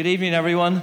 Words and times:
Good 0.00 0.06
evening, 0.06 0.32
everyone. 0.32 0.82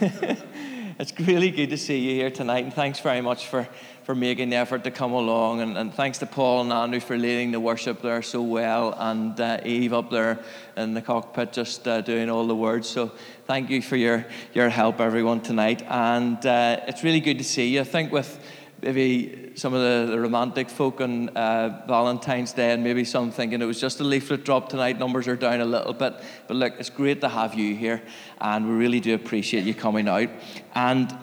it's 0.00 1.12
really 1.20 1.50
good 1.50 1.68
to 1.68 1.76
see 1.76 1.98
you 1.98 2.14
here 2.14 2.30
tonight, 2.30 2.64
and 2.64 2.72
thanks 2.72 3.00
very 3.00 3.20
much 3.20 3.46
for, 3.46 3.68
for 4.04 4.14
making 4.14 4.48
the 4.48 4.56
effort 4.56 4.84
to 4.84 4.90
come 4.90 5.12
along. 5.12 5.60
And, 5.60 5.76
and 5.76 5.92
thanks 5.92 6.16
to 6.20 6.26
Paul 6.26 6.62
and 6.62 6.72
Andrew 6.72 6.98
for 6.98 7.18
leading 7.18 7.52
the 7.52 7.60
worship 7.60 8.00
there 8.00 8.22
so 8.22 8.40
well, 8.40 8.94
and 8.96 9.38
uh, 9.38 9.60
Eve 9.66 9.92
up 9.92 10.08
there 10.08 10.38
in 10.78 10.94
the 10.94 11.02
cockpit 11.02 11.52
just 11.52 11.86
uh, 11.86 12.00
doing 12.00 12.30
all 12.30 12.46
the 12.46 12.56
words. 12.56 12.88
So 12.88 13.12
thank 13.44 13.68
you 13.68 13.82
for 13.82 13.96
your, 13.96 14.24
your 14.54 14.70
help, 14.70 14.98
everyone, 14.98 15.42
tonight. 15.42 15.82
And 15.88 16.46
uh, 16.46 16.80
it's 16.88 17.04
really 17.04 17.20
good 17.20 17.36
to 17.36 17.44
see 17.44 17.68
you. 17.68 17.82
I 17.82 17.84
think 17.84 18.12
with 18.12 18.42
maybe 18.82 19.52
some 19.54 19.72
of 19.72 19.80
the, 19.80 20.12
the 20.12 20.20
romantic 20.20 20.68
folk 20.68 21.00
on 21.00 21.28
uh, 21.30 21.84
Valentine's 21.86 22.52
Day, 22.52 22.72
and 22.72 22.82
maybe 22.82 23.04
some 23.04 23.30
thinking 23.30 23.62
it 23.62 23.64
was 23.64 23.80
just 23.80 24.00
a 24.00 24.04
leaflet 24.04 24.44
drop 24.44 24.68
tonight. 24.68 24.98
Numbers 24.98 25.28
are 25.28 25.36
down 25.36 25.60
a 25.60 25.64
little 25.64 25.92
bit, 25.92 26.14
but 26.48 26.56
look, 26.56 26.74
it's 26.78 26.90
great 26.90 27.20
to 27.20 27.28
have 27.28 27.54
you 27.54 27.76
here, 27.76 28.02
and 28.40 28.68
we 28.68 28.74
really 28.74 29.00
do 29.00 29.14
appreciate 29.14 29.64
you 29.64 29.74
coming 29.74 30.08
out. 30.08 30.28
And 30.74 31.16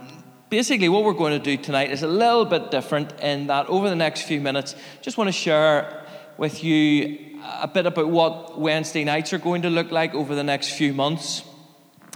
basically, 0.50 0.90
what 0.90 1.04
we're 1.04 1.14
going 1.14 1.38
to 1.38 1.44
do 1.44 1.62
tonight 1.62 1.92
is 1.92 2.02
a 2.02 2.08
little 2.08 2.46
bit 2.46 2.72
different 2.72 3.20
in 3.20 3.48
that 3.48 3.68
over 3.68 3.90
the 3.90 3.96
next 3.96 4.22
few 4.22 4.40
minutes, 4.40 4.76
just 5.02 5.18
want 5.18 5.28
to 5.28 5.34
share 5.34 6.06
with 6.38 6.64
you 6.64 7.20
a 7.62 7.68
bit 7.68 7.86
about 7.86 8.10
what 8.10 8.60
Wednesday 8.60 9.04
nights 9.04 9.34
are 9.34 9.38
going 9.38 9.62
to 9.64 9.70
look 9.70 9.92
like 9.92 10.14
over 10.16 10.36
the 10.36 10.44
next 10.44 10.70
few 10.72 10.94
months 10.94 11.44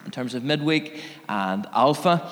in 0.06 0.12
terms 0.12 0.34
of 0.34 0.44
midweek 0.44 1.02
and 1.28 1.68
Alpha. 1.74 2.30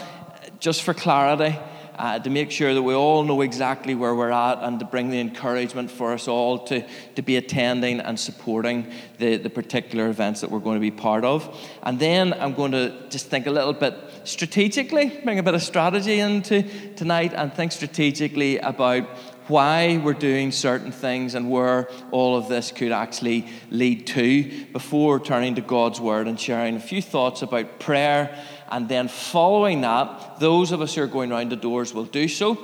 Just 0.59 0.83
for 0.83 0.93
clarity, 0.93 1.57
uh, 2.01 2.17
to 2.17 2.31
make 2.31 2.49
sure 2.49 2.73
that 2.73 2.81
we 2.81 2.95
all 2.95 3.23
know 3.23 3.41
exactly 3.41 3.93
where 3.93 4.15
we're 4.15 4.31
at 4.31 4.57
and 4.63 4.79
to 4.79 4.85
bring 4.85 5.11
the 5.11 5.19
encouragement 5.19 5.91
for 5.91 6.13
us 6.13 6.27
all 6.27 6.57
to, 6.57 6.83
to 7.13 7.21
be 7.21 7.37
attending 7.37 7.99
and 7.99 8.19
supporting 8.19 8.91
the, 9.19 9.37
the 9.37 9.51
particular 9.51 10.09
events 10.09 10.41
that 10.41 10.49
we're 10.49 10.57
going 10.57 10.77
to 10.77 10.81
be 10.81 10.89
part 10.89 11.23
of. 11.23 11.55
And 11.83 11.99
then 11.99 12.33
I'm 12.33 12.55
going 12.55 12.71
to 12.71 13.07
just 13.09 13.27
think 13.27 13.45
a 13.45 13.51
little 13.51 13.73
bit 13.73 13.95
strategically, 14.23 15.21
bring 15.23 15.37
a 15.37 15.43
bit 15.43 15.53
of 15.53 15.61
strategy 15.61 16.19
into 16.19 16.63
tonight 16.95 17.33
and 17.35 17.53
think 17.53 17.71
strategically 17.71 18.57
about 18.57 19.07
why 19.47 20.01
we're 20.03 20.13
doing 20.13 20.51
certain 20.51 20.91
things 20.91 21.35
and 21.35 21.51
where 21.51 21.87
all 22.09 22.35
of 22.35 22.47
this 22.47 22.71
could 22.71 22.91
actually 22.91 23.47
lead 23.69 24.07
to 24.07 24.65
before 24.67 25.19
turning 25.19 25.53
to 25.53 25.61
God's 25.61 26.01
Word 26.01 26.27
and 26.27 26.39
sharing 26.39 26.77
a 26.77 26.79
few 26.79 27.01
thoughts 27.01 27.43
about 27.43 27.79
prayer 27.79 28.43
and 28.71 28.87
then 28.87 29.09
following 29.09 29.81
that, 29.81 30.39
those 30.39 30.71
of 30.71 30.81
us 30.81 30.95
who 30.95 31.03
are 31.03 31.07
going 31.07 31.31
around 31.31 31.51
the 31.51 31.57
doors 31.57 31.93
will 31.93 32.05
do 32.05 32.27
so. 32.27 32.57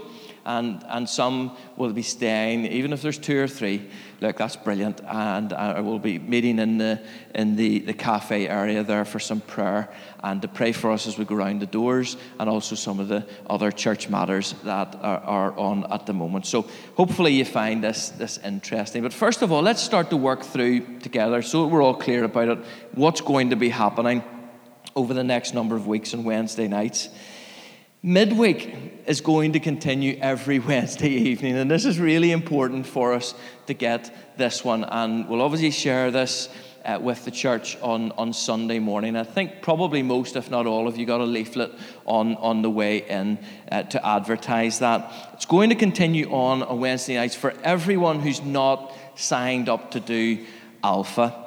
And, 0.46 0.82
and 0.88 1.10
some 1.10 1.58
will 1.76 1.92
be 1.92 2.04
staying, 2.04 2.68
even 2.68 2.94
if 2.94 3.02
there's 3.02 3.18
two 3.18 3.38
or 3.38 3.50
three. 3.50 3.90
Look, 4.22 4.38
that's 4.38 4.56
brilliant. 4.56 5.02
And 5.06 5.52
uh, 5.52 5.74
I 5.76 5.82
will 5.82 6.00
be 6.00 6.20
meeting 6.20 6.60
in 6.60 6.78
the, 6.78 7.02
in 7.36 7.58
the, 7.58 7.80
the 7.80 7.94
cafe 7.94 8.48
area 8.48 8.82
there 8.82 9.04
for 9.04 9.20
some 9.20 9.42
prayer 9.42 9.90
and 10.24 10.42
to 10.42 10.48
pray 10.48 10.72
for 10.72 10.92
us 10.92 11.06
as 11.06 11.18
we 11.18 11.26
go 11.26 11.36
around 11.36 11.60
the 11.60 11.66
doors 11.66 12.16
and 12.40 12.50
also 12.50 12.76
some 12.76 13.02
of 13.02 13.10
the 13.10 13.28
other 13.50 13.74
church 13.74 14.08
matters 14.08 14.56
that 14.64 14.96
are, 15.02 15.20
are 15.20 15.60
on 15.60 15.92
at 15.92 16.06
the 16.06 16.14
moment. 16.14 16.46
So 16.46 16.66
hopefully 16.96 17.34
you 17.34 17.44
find 17.44 17.84
this, 17.84 18.12
this 18.12 18.38
interesting. 18.38 19.04
But 19.04 19.12
first 19.12 19.42
of 19.42 19.52
all, 19.52 19.62
let's 19.62 19.84
start 19.84 20.10
to 20.12 20.18
work 20.18 20.44
through 20.44 21.00
together 21.00 21.42
so 21.42 21.68
we're 21.68 21.84
all 21.84 21.94
clear 21.94 22.24
about 22.24 22.48
it, 22.48 22.60
what's 22.94 23.20
going 23.20 23.50
to 23.50 23.58
be 23.58 23.68
happening 23.68 24.24
over 24.96 25.14
the 25.14 25.24
next 25.24 25.54
number 25.54 25.76
of 25.76 25.88
weeks 25.88 26.14
on 26.14 26.24
Wednesday 26.24 26.68
nights. 26.68 27.10
Midweek 28.04 29.04
is 29.08 29.22
going 29.22 29.54
to 29.54 29.60
continue 29.60 30.18
every 30.22 30.60
Wednesday 30.72 31.10
evening, 31.10 31.58
and 31.58 31.70
this 31.70 31.86
is 31.86 32.00
really 32.00 32.32
important 32.32 32.86
for 32.86 33.14
us 33.14 33.34
to 33.66 33.74
get 33.74 34.38
this 34.38 34.64
one. 34.64 34.84
And 34.84 35.28
we'll 35.28 35.42
obviously 35.42 35.72
share 35.72 36.12
this 36.12 36.50
uh, 36.86 37.00
with 37.02 37.26
the 37.26 37.32
church 37.32 37.78
on, 37.82 38.12
on 38.14 38.34
Sunday 38.34 38.80
morning. 38.80 39.16
I 39.16 39.24
think 39.24 39.62
probably 39.62 40.04
most, 40.04 40.36
if 40.36 40.50
not 40.50 40.66
all 40.66 40.88
of 40.88 40.98
you, 40.98 41.06
got 41.06 41.22
a 41.22 41.26
leaflet 41.26 41.72
on, 42.06 42.36
on 42.36 42.62
the 42.62 42.70
way 42.70 43.00
in 43.00 43.40
uh, 43.72 43.84
to 43.84 44.06
advertise 44.06 44.80
that. 44.80 45.32
It's 45.34 45.46
going 45.46 45.70
to 45.70 45.76
continue 45.76 46.32
on 46.32 46.64
on 46.64 46.80
Wednesday 46.80 47.16
nights 47.16 47.36
for 47.36 47.54
everyone 47.64 48.22
who's 48.22 48.42
not 48.42 48.94
signed 49.16 49.70
up 49.70 49.92
to 49.92 50.00
do 50.00 50.46
Alpha. 50.84 51.47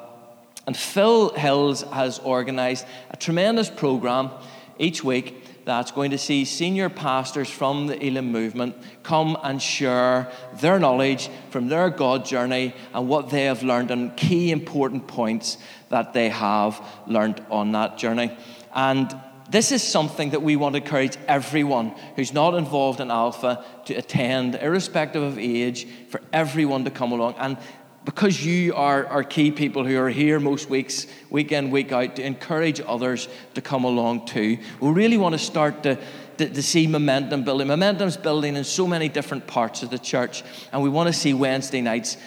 And 0.67 0.77
Phil 0.77 1.33
Hills 1.33 1.81
has 1.83 2.19
organised 2.19 2.85
a 3.09 3.17
tremendous 3.17 3.69
programme 3.69 4.31
each 4.77 5.03
week 5.03 5.65
that's 5.65 5.91
going 5.91 6.11
to 6.11 6.17
see 6.17 6.43
senior 6.45 6.89
pastors 6.89 7.49
from 7.49 7.87
the 7.87 8.03
Elim 8.03 8.31
movement 8.31 8.75
come 9.03 9.37
and 9.43 9.61
share 9.61 10.31
their 10.55 10.79
knowledge 10.79 11.29
from 11.49 11.67
their 11.67 11.89
God 11.89 12.25
journey 12.25 12.73
and 12.93 13.07
what 13.07 13.29
they 13.29 13.45
have 13.45 13.63
learned 13.63 13.91
and 13.91 14.15
key 14.17 14.51
important 14.51 15.07
points 15.07 15.57
that 15.89 16.13
they 16.13 16.29
have 16.29 16.83
learned 17.05 17.45
on 17.49 17.73
that 17.73 17.97
journey. 17.97 18.35
And 18.73 19.15
this 19.49 19.71
is 19.71 19.83
something 19.83 20.29
that 20.29 20.41
we 20.41 20.55
want 20.55 20.75
to 20.75 20.81
encourage 20.81 21.17
everyone 21.27 21.93
who's 22.15 22.33
not 22.33 22.53
involved 22.53 23.01
in 23.01 23.11
Alpha 23.11 23.65
to 23.85 23.93
attend, 23.93 24.55
irrespective 24.55 25.21
of 25.21 25.37
age, 25.37 25.85
for 26.09 26.21
everyone 26.31 26.85
to 26.85 26.89
come 26.89 27.11
along. 27.11 27.35
And 27.37 27.57
because 28.03 28.43
you 28.43 28.73
are 28.73 29.05
our 29.07 29.23
key 29.23 29.51
people 29.51 29.85
who 29.85 29.97
are 29.99 30.09
here 30.09 30.39
most 30.39 30.69
weeks, 30.69 31.05
week 31.29 31.51
in, 31.51 31.69
week 31.69 31.91
out, 31.91 32.15
to 32.15 32.23
encourage 32.23 32.81
others 32.85 33.27
to 33.53 33.61
come 33.61 33.83
along 33.83 34.25
too. 34.25 34.57
We 34.79 34.89
really 34.91 35.17
want 35.17 35.33
to 35.33 35.39
start 35.39 35.83
to, 35.83 35.99
to, 36.37 36.49
to 36.49 36.63
see 36.63 36.87
momentum 36.87 37.43
building. 37.43 37.67
Momentum's 37.67 38.17
building 38.17 38.55
in 38.55 38.63
so 38.63 38.87
many 38.87 39.07
different 39.07 39.45
parts 39.45 39.83
of 39.83 39.91
the 39.91 39.99
church, 39.99 40.43
and 40.71 40.81
we 40.81 40.89
want 40.89 41.07
to 41.07 41.13
see 41.13 41.33
Wednesday 41.33 41.81
nights 41.81 42.17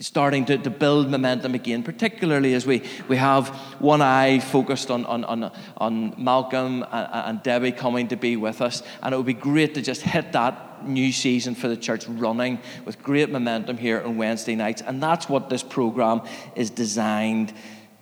starting 0.00 0.46
to, 0.46 0.56
to 0.58 0.70
build 0.70 1.10
momentum 1.10 1.54
again, 1.54 1.82
particularly 1.82 2.54
as 2.54 2.66
we, 2.66 2.82
we 3.08 3.16
have 3.16 3.48
one 3.78 4.00
eye 4.00 4.38
focused 4.38 4.90
on, 4.90 5.04
on, 5.04 5.24
on, 5.24 5.52
on 5.76 6.14
Malcolm 6.22 6.82
and, 6.90 7.08
and 7.12 7.42
Debbie 7.42 7.72
coming 7.72 8.08
to 8.08 8.16
be 8.16 8.36
with 8.36 8.62
us. 8.62 8.82
And 9.02 9.14
it 9.14 9.16
would 9.16 9.26
be 9.26 9.34
great 9.34 9.74
to 9.74 9.82
just 9.82 10.00
hit 10.02 10.32
that 10.32 10.69
new 10.86 11.12
season 11.12 11.54
for 11.54 11.68
the 11.68 11.76
church 11.76 12.06
running 12.06 12.58
with 12.84 13.02
great 13.02 13.30
momentum 13.30 13.76
here 13.76 14.00
on 14.00 14.16
Wednesday 14.16 14.54
nights. 14.54 14.82
And 14.82 15.02
that's 15.02 15.28
what 15.28 15.48
this 15.48 15.62
program 15.62 16.22
is 16.56 16.70
designed 16.70 17.52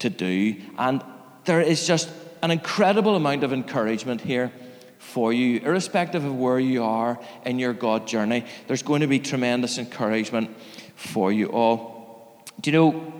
to 0.01 0.11
do. 0.11 0.57
And 0.79 1.03
there 1.45 1.61
is 1.61 1.87
just 1.87 2.11
an 2.43 2.51
incredible 2.51 3.17
amount 3.17 3.45
of 3.45 3.53
encouragement 3.53 4.21
here 4.21 4.53
for 4.99 5.33
you, 5.33 5.61
irrespective 5.61 6.25
of 6.25 6.37
where 6.37 6.59
you 6.59 6.85
are 6.85 7.19
in 7.45 7.59
your 7.59 7.73
God 7.73 8.07
journey. 8.07 8.45
There's 8.67 8.83
going 8.83 9.01
to 9.01 9.07
be 9.07 9.19
tremendous 9.19 9.79
encouragement 9.79 10.57
for 10.97 11.33
you 11.33 11.47
all. 11.47 12.45
Do 12.61 12.71
you 12.71 12.77
know, 12.77 13.13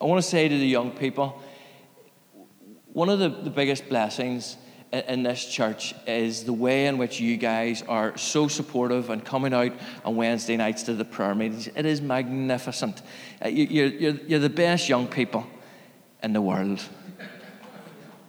I 0.00 0.04
want 0.04 0.22
to 0.22 0.28
say 0.28 0.48
to 0.48 0.58
the 0.58 0.66
young 0.66 0.90
people, 0.90 1.40
one 2.92 3.08
of 3.08 3.18
the, 3.18 3.28
the 3.28 3.50
biggest 3.50 3.88
blessings 3.88 4.56
in 4.92 5.22
this 5.22 5.44
church 5.44 5.94
is 6.06 6.44
the 6.44 6.52
way 6.52 6.86
in 6.86 6.96
which 6.96 7.20
you 7.20 7.36
guys 7.36 7.82
are 7.88 8.16
so 8.16 8.48
supportive 8.48 9.10
and 9.10 9.24
coming 9.24 9.52
out 9.52 9.72
on 10.04 10.16
Wednesday 10.16 10.56
nights 10.56 10.84
to 10.84 10.94
the 10.94 11.04
prayer 11.04 11.34
meetings. 11.34 11.68
It 11.68 11.84
is 11.84 12.00
magnificent. 12.00 13.02
Uh, 13.44 13.48
you're, 13.48 13.88
you're, 13.88 14.14
you're 14.26 14.38
the 14.38 14.48
best 14.48 14.88
young 14.88 15.06
people 15.06 15.46
in 16.22 16.32
the 16.32 16.40
world. 16.40 16.82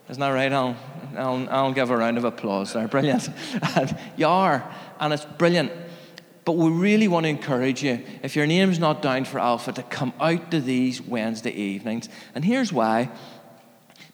Isn't 0.09 0.19
that 0.19 0.29
right? 0.29 0.51
I'll, 0.51 0.75
I'll, 1.15 1.49
I'll 1.49 1.73
give 1.73 1.91
a 1.91 1.97
round 1.97 2.17
of 2.17 2.25
applause 2.25 2.73
there. 2.73 2.87
Brilliant. 2.87 3.29
You 4.17 4.27
are, 4.27 4.69
and 4.99 5.13
it's 5.13 5.25
brilliant. 5.25 5.71
But 6.43 6.53
we 6.53 6.71
really 6.71 7.07
want 7.07 7.25
to 7.25 7.29
encourage 7.29 7.83
you, 7.83 8.03
if 8.23 8.35
your 8.35 8.47
name's 8.47 8.79
not 8.79 9.01
down 9.01 9.25
for 9.25 9.39
Alpha, 9.39 9.71
to 9.71 9.83
come 9.83 10.13
out 10.19 10.49
to 10.51 10.59
these 10.59 10.99
Wednesday 10.99 11.51
evenings. 11.51 12.09
And 12.33 12.43
here's 12.43 12.73
why 12.73 13.11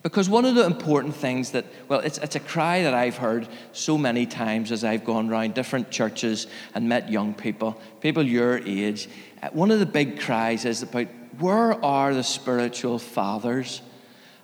because 0.06 0.30
one 0.30 0.46
of 0.46 0.54
the 0.54 0.64
important 0.64 1.16
things 1.16 1.50
that, 1.50 1.66
well, 1.88 2.00
it's, 2.02 2.20
it's 2.20 2.36
a 2.36 2.40
cry 2.40 2.84
that 2.84 2.94
I've 2.94 3.18
heard 3.18 3.48
so 3.72 3.98
many 3.98 4.28
times 4.28 4.72
as 4.72 4.84
I've 4.84 5.04
gone 5.04 5.32
around 5.32 5.56
different 5.56 5.90
churches 5.90 6.46
and 6.76 6.88
met 6.88 7.10
young 7.10 7.34
people, 7.34 7.82
people 8.02 8.22
your 8.22 8.60
age. 8.60 9.10
Uh, 9.42 9.50
one 9.52 9.72
of 9.72 9.80
the 9.80 9.86
big 9.88 10.20
cries 10.20 10.64
is 10.64 10.84
about 10.84 11.08
where 11.40 11.84
are 11.84 12.14
the 12.14 12.22
spiritual 12.22 13.00
fathers 13.00 13.82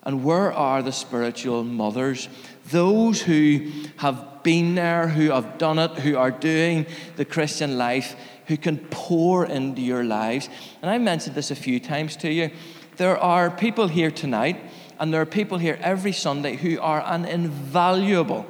and 0.01 0.23
where 0.23 0.51
are 0.51 0.81
the 0.81 0.91
spiritual 0.91 1.63
mothers? 1.63 2.27
Those 2.71 3.21
who 3.21 3.71
have 3.97 4.41
been 4.41 4.73
there, 4.73 5.09
who 5.09 5.29
have 5.29 5.59
done 5.59 5.77
it, 5.77 5.91
who 5.91 6.17
are 6.17 6.31
doing 6.31 6.87
the 7.17 7.25
Christian 7.25 7.77
life, 7.77 8.15
who 8.47 8.57
can 8.57 8.79
pour 8.89 9.45
into 9.45 9.83
your 9.83 10.03
lives. 10.03 10.49
And 10.81 10.89
I 10.89 10.97
mentioned 10.97 11.35
this 11.35 11.51
a 11.51 11.55
few 11.55 11.79
times 11.79 12.15
to 12.15 12.31
you. 12.31 12.49
There 12.97 13.17
are 13.19 13.51
people 13.51 13.87
here 13.87 14.09
tonight 14.09 14.59
and 15.01 15.11
there 15.11 15.19
are 15.19 15.25
people 15.25 15.57
here 15.57 15.79
every 15.81 16.11
Sunday 16.11 16.55
who 16.55 16.79
are 16.79 17.01
an 17.01 17.25
invaluable 17.25 18.45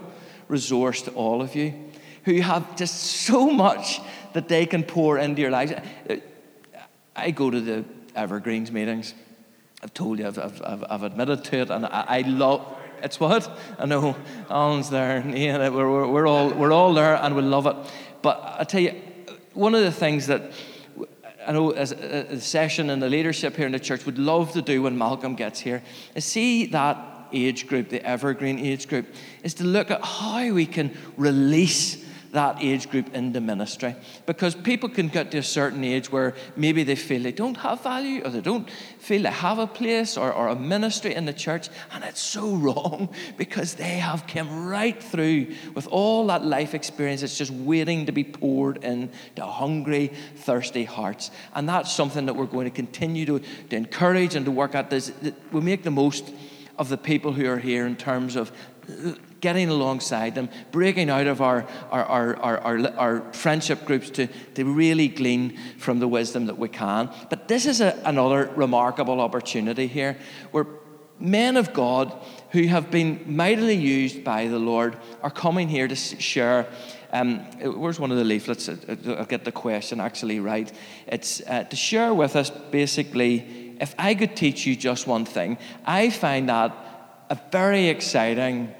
resource 0.50 1.02
to 1.04 1.12
all 1.12 1.42
of 1.42 1.56
you, 1.56 1.74
who 2.26 2.42
have 2.42 2.76
just 2.76 2.94
so 2.94 3.50
much 3.50 4.02
that 4.34 4.50
they 4.50 4.66
can 4.66 4.84
pour 4.84 5.18
into 5.18 5.42
your 5.42 5.50
lives. 5.50 5.72
I 7.16 7.32
go 7.32 7.50
to 7.50 7.62
the 7.62 7.86
Evergreens 8.18 8.70
meetings. 8.70 9.14
I've 9.82 9.94
told 9.94 10.20
you, 10.20 10.28
I've, 10.28 10.38
I've, 10.38 10.84
I've 10.90 11.04
admitted 11.04 11.46
to 11.46 11.62
it, 11.62 11.70
and 11.70 11.86
I, 11.86 12.06
I 12.08 12.22
love 12.22 12.78
it's 13.02 13.20
what? 13.20 13.50
I 13.80 13.86
know 13.86 14.16
Alan's 14.50 14.90
there, 14.90 15.26
yeah, 15.28 15.70
we're, 15.70 15.90
we're, 15.90 16.08
we're, 16.08 16.28
all, 16.28 16.50
we're 16.50 16.74
all 16.74 16.94
there 16.94 17.16
and 17.16 17.36
we 17.36 17.42
love 17.42 17.66
it. 17.66 17.76
But 18.22 18.58
I 18.60 18.64
tell 18.66 18.82
you, 18.82 19.02
one 19.54 19.74
of 19.74 19.82
the 19.82 19.92
things 19.92 20.28
that 20.28 20.52
I 21.48 21.52
know 21.52 21.72
as 21.72 21.94
uh, 21.94 22.26
a, 22.30 22.40
session 22.40 22.90
and 22.90 23.02
the 23.02 23.10
leadership 23.10 23.56
here 23.56 23.66
in 23.66 23.72
the 23.72 23.80
church 23.80 24.06
would 24.06 24.20
love 24.20 24.54
to 24.54 24.62
do 24.62 24.84
when 24.84 24.98
Malcolm 24.98 25.36
gets 25.36 25.60
here 25.60 25.82
is 26.16 26.26
see 26.26 26.68
that 26.68 26.98
age 27.34 27.68
group, 27.68 27.90
the 27.90 28.06
evergreen 28.06 28.60
age 28.60 28.88
group, 28.88 29.08
is 29.44 29.54
to 29.56 29.64
look 29.64 29.90
at 29.92 30.04
how 30.04 30.52
we 30.52 30.66
can 30.66 30.96
release 31.18 32.04
that 32.32 32.58
age 32.62 32.90
group 32.90 33.14
into 33.14 33.42
ministry. 33.42 33.96
Because 34.26 34.56
people 34.56 34.88
can 34.88 35.10
get 35.10 35.32
to 35.32 35.40
a 35.40 35.44
certain 35.44 35.84
age 35.84 36.12
where 36.12 36.34
maybe 36.56 36.84
they 36.84 36.96
feel 36.96 37.22
they 37.22 37.32
don't 37.32 37.58
have 37.58 37.84
value 37.84 38.24
or 38.24 38.30
they 38.30 38.42
don't 38.42 38.70
feel 39.00 39.24
they 39.24 39.30
have 39.30 39.60
a 39.60 39.68
place 39.68 40.16
or, 40.16 40.32
or 40.32 40.48
a 40.48 40.56
ministry 40.56 41.14
in 41.14 41.26
the 41.26 41.34
church. 41.34 41.70
And 41.92 42.04
it's 42.04 42.22
so 42.22 42.56
wrong 42.56 43.10
because 43.38 43.76
they 43.76 43.98
have 43.98 44.28
come 44.28 44.66
right 44.66 45.02
through 45.02 45.56
with 45.76 45.88
all 45.88 46.28
that 46.28 46.46
life 46.46 46.74
experience. 46.74 47.22
It's 47.22 47.38
just 47.38 47.52
waiting 47.52 48.06
to 48.06 48.12
be 48.12 48.24
poured 48.24 48.84
in 48.84 49.12
to 49.36 49.46
hungry, 49.46 50.14
thirsty 50.36 50.86
hearts. 50.86 51.32
And 51.54 51.68
that's 51.68 51.92
something 51.92 52.28
that 52.28 52.36
we're 52.36 52.46
going 52.46 52.66
to 52.66 52.72
continue 52.76 53.26
to, 53.26 53.40
to 53.40 53.76
encourage 53.76 54.36
and 54.36 54.46
to 54.46 54.52
work 54.52 54.74
at. 54.74 54.90
This, 54.90 55.12
we 55.52 55.62
make 55.62 55.84
the 55.84 55.92
most 55.92 56.34
of 56.78 56.90
the 56.90 56.98
people 56.98 57.34
who 57.34 57.46
are 57.48 57.60
here 57.60 57.86
in 57.86 57.96
terms 57.96 58.36
of 58.36 58.52
getting 59.42 59.70
alongside 59.70 60.36
them, 60.36 60.50
breaking 60.72 61.10
out 61.10 61.28
of 61.28 61.42
our, 61.42 61.68
our, 61.90 62.06
our, 62.06 62.58
our, 62.58 62.88
our, 62.98 63.34
friendship 63.34 63.86
groups 63.86 64.10
to, 64.12 64.28
to 64.54 64.64
really 64.64 65.08
glean 65.08 65.58
from 65.78 66.00
the 66.00 66.08
wisdom 66.08 66.46
that 66.46 66.58
we 66.58 66.70
can. 66.70 67.10
But 67.30 67.48
this 67.48 67.66
is 67.66 67.82
a, 67.82 68.00
another 68.06 68.52
remarkable 68.56 69.20
opportunity 69.20 69.88
here 69.88 70.18
where 70.52 70.68
men 71.20 71.58
of 71.58 71.74
God 71.74 72.14
who 72.52 72.64
have 72.68 72.92
been 72.92 73.24
mightily 73.26 73.76
used 73.76 74.24
by 74.24 74.48
the 74.48 74.60
Lord 74.60 74.98
are 75.22 75.32
coming 75.32 75.68
here 75.68 75.88
to 75.88 75.96
share. 75.96 76.68
Um, 77.12 77.40
where's 77.62 78.00
one 78.00 78.12
of 78.12 78.18
the 78.18 78.24
leaflets? 78.24 78.70
I'll 78.70 79.26
get 79.26 79.44
the 79.44 79.52
question 79.52 80.00
actually 80.00 80.40
right. 80.40 80.72
It's 81.08 81.42
uh, 81.48 81.64
to 81.64 81.76
share 81.76 82.14
with 82.14 82.36
us 82.36 82.50
basically, 82.50 83.76
if 83.80 83.96
I 83.98 84.16
could 84.16 84.36
teach 84.36 84.66
you 84.66 84.76
just 84.76 85.08
one 85.08 85.26
thing, 85.26 85.58
I 85.86 86.10
find 86.10 86.50
that 86.50 86.76
a 87.30 87.40
very 87.52 87.88
exciting 87.88 88.74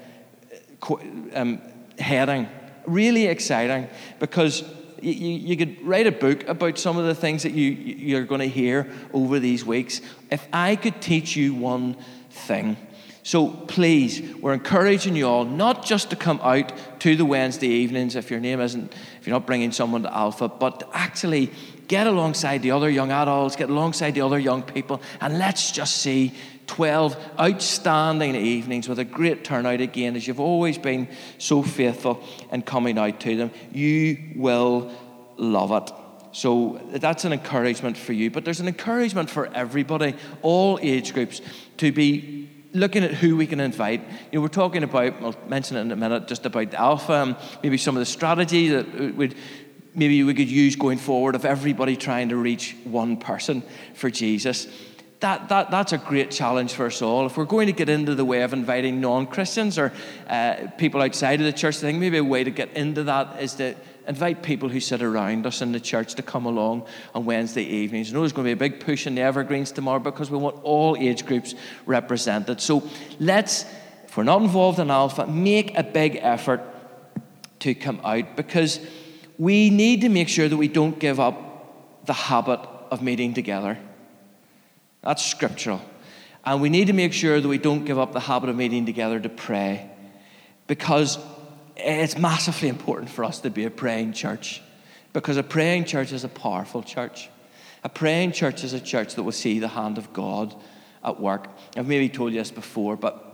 um, 1.34 1.60
heading. 1.98 2.48
Really 2.86 3.26
exciting 3.26 3.88
because 4.18 4.64
you, 5.00 5.12
you, 5.12 5.56
could 5.56 5.84
write 5.84 6.06
a 6.06 6.12
book 6.12 6.46
about 6.48 6.78
some 6.78 6.96
of 6.96 7.04
the 7.04 7.14
things 7.14 7.42
that 7.42 7.52
you, 7.52 7.70
you're 7.70 8.24
going 8.24 8.40
to 8.40 8.48
hear 8.48 8.90
over 9.12 9.38
these 9.38 9.64
weeks. 9.64 10.00
If 10.30 10.46
I 10.52 10.76
could 10.76 11.00
teach 11.00 11.36
you 11.36 11.54
one 11.54 11.96
thing, 12.30 12.76
so 13.24 13.48
please, 13.48 14.34
we're 14.36 14.54
encouraging 14.54 15.14
you 15.14 15.28
all 15.28 15.44
not 15.44 15.84
just 15.84 16.10
to 16.10 16.16
come 16.16 16.40
out 16.42 16.72
to 17.00 17.14
the 17.14 17.24
Wednesday 17.24 17.68
evenings 17.68 18.16
if 18.16 18.30
your 18.30 18.40
name 18.40 18.60
isn't, 18.60 18.92
if 19.20 19.26
you're 19.26 19.34
not 19.34 19.46
bringing 19.46 19.70
someone 19.70 20.02
to 20.02 20.12
Alpha, 20.12 20.48
but 20.48 20.80
to 20.80 20.88
actually 20.92 21.52
get 21.86 22.08
alongside 22.08 22.62
the 22.62 22.72
other 22.72 22.90
young 22.90 23.12
adults, 23.12 23.54
get 23.54 23.70
alongside 23.70 24.12
the 24.14 24.22
other 24.22 24.38
young 24.38 24.62
people, 24.62 25.00
and 25.20 25.38
let's 25.38 25.70
just 25.70 25.98
see 25.98 26.32
12 26.66 27.16
outstanding 27.38 28.34
evenings 28.34 28.88
with 28.88 28.98
a 28.98 29.04
great 29.04 29.44
turnout 29.44 29.80
again, 29.80 30.16
as 30.16 30.26
you've 30.26 30.40
always 30.40 30.78
been 30.78 31.08
so 31.38 31.62
faithful 31.62 32.22
in 32.50 32.62
coming 32.62 32.98
out 32.98 33.20
to 33.20 33.36
them. 33.36 33.50
You 33.72 34.34
will 34.36 34.92
love 35.36 35.72
it. 35.72 35.92
So 36.32 36.80
that's 36.88 37.24
an 37.24 37.32
encouragement 37.32 37.96
for 37.98 38.12
you. 38.12 38.30
But 38.30 38.44
there's 38.44 38.60
an 38.60 38.68
encouragement 38.68 39.28
for 39.28 39.46
everybody, 39.54 40.14
all 40.40 40.78
age 40.80 41.12
groups, 41.12 41.42
to 41.76 41.92
be 41.92 42.48
looking 42.72 43.04
at 43.04 43.12
who 43.12 43.36
we 43.36 43.46
can 43.46 43.60
invite. 43.60 44.00
You 44.30 44.38
know, 44.38 44.40
we're 44.40 44.48
talking 44.48 44.82
about, 44.82 45.22
I'll 45.22 45.36
mention 45.46 45.76
it 45.76 45.82
in 45.82 45.92
a 45.92 45.96
minute, 45.96 46.26
just 46.26 46.46
about 46.46 46.72
Alpha, 46.72 47.12
and 47.12 47.36
maybe 47.62 47.76
some 47.76 47.96
of 47.96 48.00
the 48.00 48.06
strategy 48.06 48.68
that 48.68 48.86
uh, 48.86 49.12
would 49.14 49.34
maybe 49.94 50.22
we 50.22 50.32
could 50.32 50.48
use 50.48 50.74
going 50.74 50.96
forward 50.96 51.34
of 51.34 51.44
everybody 51.44 51.96
trying 51.96 52.30
to 52.30 52.36
reach 52.36 52.74
one 52.84 53.18
person 53.18 53.62
for 53.94 54.08
Jesus 54.08 54.66
that, 55.22 55.48
that, 55.48 55.70
that's 55.70 55.92
a 55.92 55.98
great 55.98 56.30
challenge 56.30 56.72
for 56.74 56.86
us 56.86 57.00
all. 57.00 57.26
If 57.26 57.36
we're 57.36 57.44
going 57.44 57.68
to 57.68 57.72
get 57.72 57.88
into 57.88 58.14
the 58.14 58.24
way 58.24 58.42
of 58.42 58.52
inviting 58.52 59.00
non 59.00 59.26
Christians 59.26 59.78
or 59.78 59.92
uh, 60.28 60.66
people 60.78 61.00
outside 61.00 61.40
of 61.40 61.46
the 61.46 61.52
church, 61.52 61.76
I 61.76 61.80
think 61.80 61.98
maybe 61.98 62.18
a 62.18 62.24
way 62.24 62.44
to 62.44 62.50
get 62.50 62.72
into 62.76 63.04
that 63.04 63.40
is 63.40 63.54
to 63.54 63.74
invite 64.08 64.42
people 64.42 64.68
who 64.68 64.80
sit 64.80 65.00
around 65.00 65.46
us 65.46 65.62
in 65.62 65.70
the 65.70 65.78
church 65.78 66.14
to 66.16 66.22
come 66.22 66.44
along 66.44 66.86
on 67.14 67.24
Wednesday 67.24 67.62
evenings. 67.62 68.10
I 68.10 68.14
know 68.14 68.20
there's 68.20 68.32
going 68.32 68.48
to 68.48 68.48
be 68.48 68.66
a 68.66 68.68
big 68.68 68.80
push 68.80 69.06
in 69.06 69.14
the 69.14 69.22
Evergreens 69.22 69.70
tomorrow 69.70 70.00
because 70.00 70.28
we 70.28 70.38
want 70.38 70.60
all 70.64 70.96
age 70.96 71.24
groups 71.24 71.54
represented. 71.86 72.60
So 72.60 72.82
let's, 73.20 73.64
if 74.04 74.16
we're 74.16 74.24
not 74.24 74.42
involved 74.42 74.80
in 74.80 74.90
Alpha, 74.90 75.28
make 75.28 75.78
a 75.78 75.84
big 75.84 76.16
effort 76.20 76.62
to 77.60 77.76
come 77.76 78.00
out 78.02 78.36
because 78.36 78.80
we 79.38 79.70
need 79.70 80.00
to 80.00 80.08
make 80.08 80.28
sure 80.28 80.48
that 80.48 80.56
we 80.56 80.66
don't 80.66 80.98
give 80.98 81.20
up 81.20 82.06
the 82.06 82.12
habit 82.12 82.58
of 82.90 83.02
meeting 83.02 83.34
together. 83.34 83.78
That's 85.02 85.24
scriptural. 85.24 85.80
And 86.44 86.60
we 86.60 86.68
need 86.68 86.86
to 86.88 86.92
make 86.92 87.12
sure 87.12 87.40
that 87.40 87.48
we 87.48 87.58
don't 87.58 87.84
give 87.84 87.98
up 87.98 88.12
the 88.12 88.20
habit 88.20 88.48
of 88.48 88.56
meeting 88.56 88.86
together 88.86 89.20
to 89.20 89.28
pray 89.28 89.90
because 90.66 91.18
it's 91.76 92.18
massively 92.18 92.68
important 92.68 93.10
for 93.10 93.24
us 93.24 93.40
to 93.40 93.50
be 93.50 93.64
a 93.64 93.70
praying 93.70 94.12
church 94.12 94.62
because 95.12 95.36
a 95.36 95.42
praying 95.42 95.84
church 95.84 96.12
is 96.12 96.24
a 96.24 96.28
powerful 96.28 96.82
church. 96.82 97.28
A 97.84 97.88
praying 97.88 98.32
church 98.32 98.64
is 98.64 98.72
a 98.72 98.80
church 98.80 99.14
that 99.14 99.22
will 99.22 99.32
see 99.32 99.58
the 99.58 99.68
hand 99.68 99.98
of 99.98 100.12
God 100.12 100.54
at 101.04 101.20
work. 101.20 101.48
I've 101.76 101.88
maybe 101.88 102.08
told 102.08 102.32
you 102.32 102.38
this 102.38 102.50
before, 102.50 102.96
but 102.96 103.31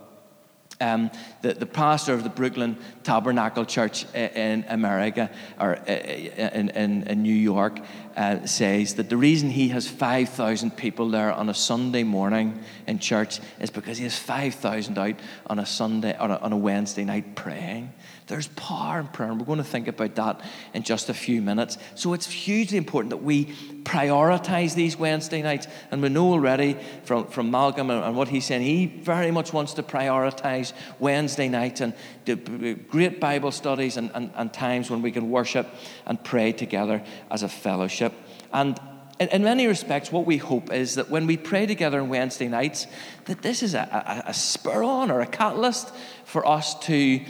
um, 0.81 1.11
the, 1.43 1.55
the 1.55 1.67
pastor 1.67 2.13
of 2.15 2.23
the 2.23 2.29
Brooklyn 2.31 2.77
Tabernacle 3.03 3.65
Church 3.65 4.05
in 4.15 4.65
America 4.69 5.31
or 5.61 5.75
in, 5.75 6.69
in, 6.71 7.03
in 7.03 7.23
New 7.23 7.35
York 7.35 7.81
uh, 8.17 8.45
says 8.47 8.95
that 8.95 9.09
the 9.09 9.17
reason 9.17 9.51
he 9.51 9.69
has 9.69 9.89
5,000 9.89 10.77
people 10.77 11.09
there 11.09 11.33
on 11.33 11.49
a 11.49 11.55
Sunday 11.55 12.03
morning 12.03 12.61
in 12.87 12.99
church 12.99 13.41
is 13.61 13.71
because 13.71 13.99
he 13.99 14.05
has 14.05 14.19
5,000 14.19 14.99
out 14.99 15.15
on 15.47 15.59
a 15.59 15.67
Sunday 15.67 16.17
on 16.17 16.31
a, 16.31 16.37
on 16.37 16.53
a 16.53 16.57
Wednesday 16.57 17.05
night 17.05 17.35
praying. 17.35 17.93
There's 18.27 18.49
power 18.49 19.01
in 19.01 19.07
prayer, 19.07 19.31
and 19.31 19.41
we're 19.41 19.47
going 19.47 19.59
to 19.59 19.65
think 19.65 19.89
about 19.89 20.15
that 20.17 20.43
in 20.75 20.83
just 20.83 21.09
a 21.09 21.15
few 21.15 21.41
minutes. 21.41 21.79
So 21.95 22.13
it's 22.13 22.31
hugely 22.31 22.77
important 22.77 23.11
that 23.11 23.23
we 23.23 23.47
prioritize 23.85 24.75
these 24.75 24.99
Wednesday 24.99 25.41
nights. 25.41 25.67
And 25.91 26.03
we 26.03 26.11
know 26.11 26.33
already 26.33 26.77
from, 27.05 27.29
from 27.29 27.51
Malcolm 27.51 27.89
and, 27.89 28.05
and 28.05 28.17
what 28.17 28.29
he's 28.29 28.45
saying, 28.45 28.63
he 28.63 28.85
very 28.85 29.31
much 29.31 29.55
wants 29.55 29.73
to 29.75 29.83
prioritize 29.83 30.68
Wednesday 30.99 31.49
nights 31.49 31.81
and 31.81 31.95
great 32.89 33.21
Bible 33.21 33.51
studies 33.51 33.97
and, 33.97 34.11
and, 34.15 34.31
and 34.35 34.53
times 34.53 34.91
when 34.91 35.03
we 35.03 35.11
can 35.11 35.31
worship 35.31 35.67
and 36.07 36.23
pray 36.23 36.53
together 36.53 37.03
as 37.31 37.43
a 37.43 37.49
fellowship. 37.49 38.13
And 38.53 38.81
in, 39.19 39.29
in, 39.29 39.43
many 39.43 39.67
respects, 39.67 40.13
what 40.13 40.27
we 40.27 40.37
hope 40.37 40.73
is 40.73 40.95
that 40.95 41.11
when 41.11 41.27
we 41.27 41.37
pray 41.37 41.67
together 41.67 42.01
on 42.01 42.09
Wednesday 42.09 42.49
nights, 42.49 42.87
that 43.25 43.43
this 43.43 43.63
is 43.63 43.75
a, 43.75 44.25
a, 44.27 44.31
a 44.31 44.35
spur 44.35 44.83
on 44.83 45.11
or 45.11 45.21
a 45.21 45.27
catalyst 45.27 45.93
for 46.25 46.47
us 46.47 46.79
to 46.87 47.21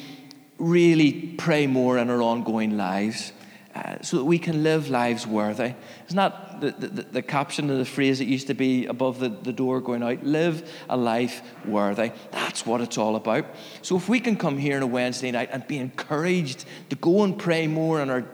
really 0.59 1.35
pray 1.39 1.67
more 1.67 1.99
in 1.99 2.11
our 2.11 2.21
ongoing 2.21 2.77
lives 2.77 3.33
uh, 3.79 4.03
so 4.03 4.17
that 4.17 4.25
we 4.25 4.39
can 4.39 4.65
live 4.65 4.91
lives 4.91 5.27
worthy. 5.27 5.75
Isn't 6.07 6.17
that 6.17 6.61
the, 6.61 6.71
the, 6.73 7.03
the, 7.03 7.23
caption 7.23 7.71
of 7.71 7.79
the 7.79 7.85
phrase 7.85 8.19
that 8.19 8.25
used 8.25 8.49
to 8.49 8.55
be 8.55 8.87
above 8.87 9.21
the, 9.21 9.29
the 9.29 9.53
door 9.53 9.81
going 9.81 10.03
out? 10.03 10.25
Live 10.25 10.69
a 10.89 10.97
life 10.97 11.43
worthy. 11.65 12.11
That's 12.33 12.67
what 12.67 12.81
it's 12.81 12.99
all 12.99 13.15
about. 13.15 13.47
So 13.83 13.97
if 13.97 14.09
we 14.09 14.19
can 14.19 14.37
come 14.37 14.59
here 14.59 14.77
on 14.77 14.83
a 14.83 14.87
Wednesday 14.87 15.31
night 15.31 15.51
and 15.53 15.65
be 15.69 15.79
encouraged 15.79 16.65
to 16.91 16.97
go 16.97 17.23
and 17.23 17.39
pray 17.39 17.67
more 17.69 18.01
in 18.01 18.11
our 18.11 18.25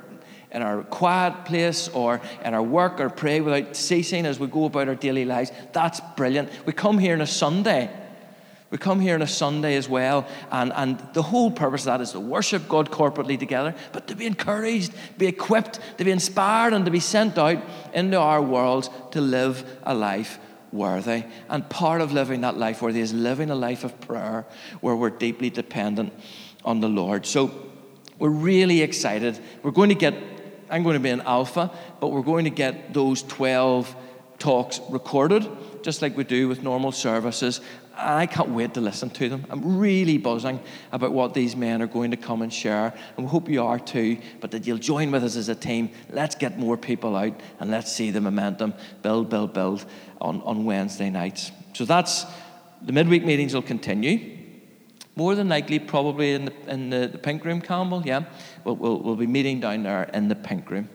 in 0.51 0.63
our 0.63 0.85
quiet 0.85 1.45
place 1.45 1.89
or 1.89 2.21
in 2.45 2.55
our 2.55 2.63
work 2.63 3.01
or 3.01 3.11
pray 3.11 3.41
without 3.41 3.75
ceasing 3.75 4.25
as 4.25 4.39
we 4.39 4.47
go 4.47 4.67
about 4.67 4.87
our 4.87 4.95
daily 4.95 5.25
lives, 5.25 5.51
that's 5.73 6.01
brilliant. 6.17 6.49
We 6.65 6.73
come 6.73 6.97
here 6.99 7.15
on 7.15 7.21
a 7.21 7.27
Sunday 7.27 7.91
we 8.75 8.78
come 8.78 8.99
here 8.99 9.14
on 9.14 9.23
a 9.23 9.26
Sunday 9.28 9.76
as 9.76 9.88
well, 9.88 10.26
and, 10.50 10.73
and 10.73 10.99
the 11.12 11.23
whole 11.23 11.49
purpose 11.49 11.83
of 11.83 11.85
that 11.85 12.00
is 12.00 12.11
to 12.11 12.19
worship 12.19 12.69
God 12.69 12.90
corporately 12.90 13.38
together, 13.38 13.73
but 13.93 14.09
to 14.09 14.16
be 14.16 14.26
encouraged, 14.26 14.93
be 15.16 15.28
equipped, 15.28 15.78
to 15.99 16.04
be 16.04 16.11
inspired, 16.11 16.73
and 16.73 16.85
to 16.85 16.90
be 16.90 16.99
sent 16.99 17.38
out 17.38 17.62
into 17.93 18.19
our 18.19 18.43
world 18.43 18.93
to 19.12 19.21
live 19.21 19.64
a 19.85 19.95
life 19.95 20.40
worthy. 20.73 21.23
And 21.49 21.71
part 21.71 22.00
of 22.00 22.12
living 22.12 22.40
that 22.40 22.57
life 22.57 22.83
worthy 22.83 22.99
is 22.99 23.14
living 23.14 23.49
a 23.49 23.54
life 23.54 23.85
of 23.85 24.00
prayer 24.00 24.45
where 24.81 24.97
we're 24.97 25.11
deeply 25.11 25.50
dependent 25.50 26.12
on 26.64 26.81
the 26.81 26.88
Lord. 26.88 27.26
So 27.26 27.52
we're 28.19 28.28
really 28.28 28.83
excited. 28.83 29.38
We're 29.62 29.71
going 29.71 29.90
to 29.90 29.95
get, 29.95 30.14
I'm 30.69 30.83
going 30.83 30.95
to 30.95 31.00
be 31.00 31.11
an 31.11 31.21
alpha, 31.21 31.71
but 32.00 32.09
we're 32.09 32.23
going 32.23 32.43
to 32.47 32.50
get 32.50 32.93
those 32.93 33.23
12 33.23 33.95
talks 34.40 34.81
recorded, 34.90 35.49
just 35.83 36.02
like 36.02 36.16
we 36.16 36.25
do 36.25 36.49
with 36.49 36.62
normal 36.62 36.93
services. 36.93 37.61
I 37.97 38.27
can't 38.27 38.51
wait 38.51 38.75
to 38.75 38.81
listen 38.81 39.11
to 39.11 39.29
them. 39.29 39.47
I'm 39.51 39.79
really 39.79 40.19
buzzing 40.19 40.61
about 40.93 41.13
what 41.13 41.35
these 41.35 41.55
men 41.55 41.81
are 41.83 41.87
going 41.87 42.11
to 42.11 42.17
come 42.17 42.43
and 42.43 42.53
share. 42.53 42.93
And 43.17 43.27
we 43.27 43.31
hope 43.31 43.49
you 43.49 43.63
are 43.63 43.79
too, 43.79 44.19
but 44.41 44.51
that 44.51 44.67
you'll 44.67 44.79
join 44.79 45.11
with 45.11 45.25
us 45.25 45.37
as 45.37 45.49
a 45.49 45.55
team. 45.55 45.91
Let's 46.11 46.35
get 46.35 46.59
more 46.59 46.77
people 46.77 47.17
out 47.17 47.39
and 47.61 47.71
let's 47.71 47.93
see 47.93 48.11
the 48.11 48.21
momentum 48.21 48.75
build, 49.03 49.31
build, 49.31 49.53
build 49.53 49.85
on, 50.21 50.41
on 50.43 50.65
Wednesday 50.65 51.11
nights. 51.11 51.53
So 51.73 51.85
that's 51.85 52.27
the 52.83 52.93
midweek 52.93 53.25
meetings 53.25 53.55
will 53.55 53.63
continue. 53.63 54.39
More 55.17 55.35
than 55.35 55.49
likely, 55.49 55.79
probably 55.79 56.33
in 56.33 56.47
the, 56.47 56.53
in 56.67 56.91
the, 56.91 57.07
the 57.07 57.19
pink 57.19 57.45
room, 57.45 57.61
Campbell. 57.61 58.03
Yeah, 58.05 58.25
we'll, 58.65 58.77
we'll, 58.77 59.01
we'll 59.01 59.17
be 59.17 59.29
meeting 59.29 59.61
down 59.61 59.85
there 59.85 60.05
in 60.13 60.29
the 60.29 60.35
pink 60.35 60.71
room. 60.71 60.89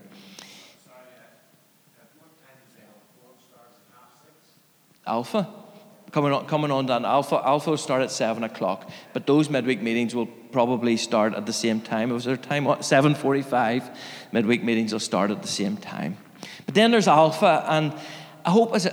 Alpha. 5.08 5.59
Coming 6.12 6.32
on, 6.34 6.46
coming 6.48 6.72
on 6.72 6.86
down. 6.86 7.06
Alpha, 7.06 7.42
Alpha 7.44 7.72
will 7.72 7.78
start 7.78 8.02
at 8.02 8.12
7 8.12 8.44
o'clock, 8.44 8.90
but 9.14 9.28
those 9.28 9.50
midweek 9.50 9.82
meetings 9.82 10.16
will 10.16 10.26
probably 10.26 10.98
start 10.98 11.34
at 11.34 11.46
the 11.46 11.54
same 11.54 11.82
time. 11.82 12.12
It 12.12 12.14
was 12.14 12.26
their 12.26 12.38
time, 12.38 12.66
7.45, 12.66 13.96
midweek 14.32 14.64
meetings 14.64 14.94
will 14.94 15.00
start 15.00 15.32
at 15.32 15.42
the 15.42 15.48
same 15.48 15.78
time. 15.78 16.18
But 16.66 16.76
then 16.76 16.92
there's 16.92 17.08
Alpha, 17.08 17.66
and 17.68 17.94
I 18.46 18.52
hope 18.52 18.74
as 18.74 18.88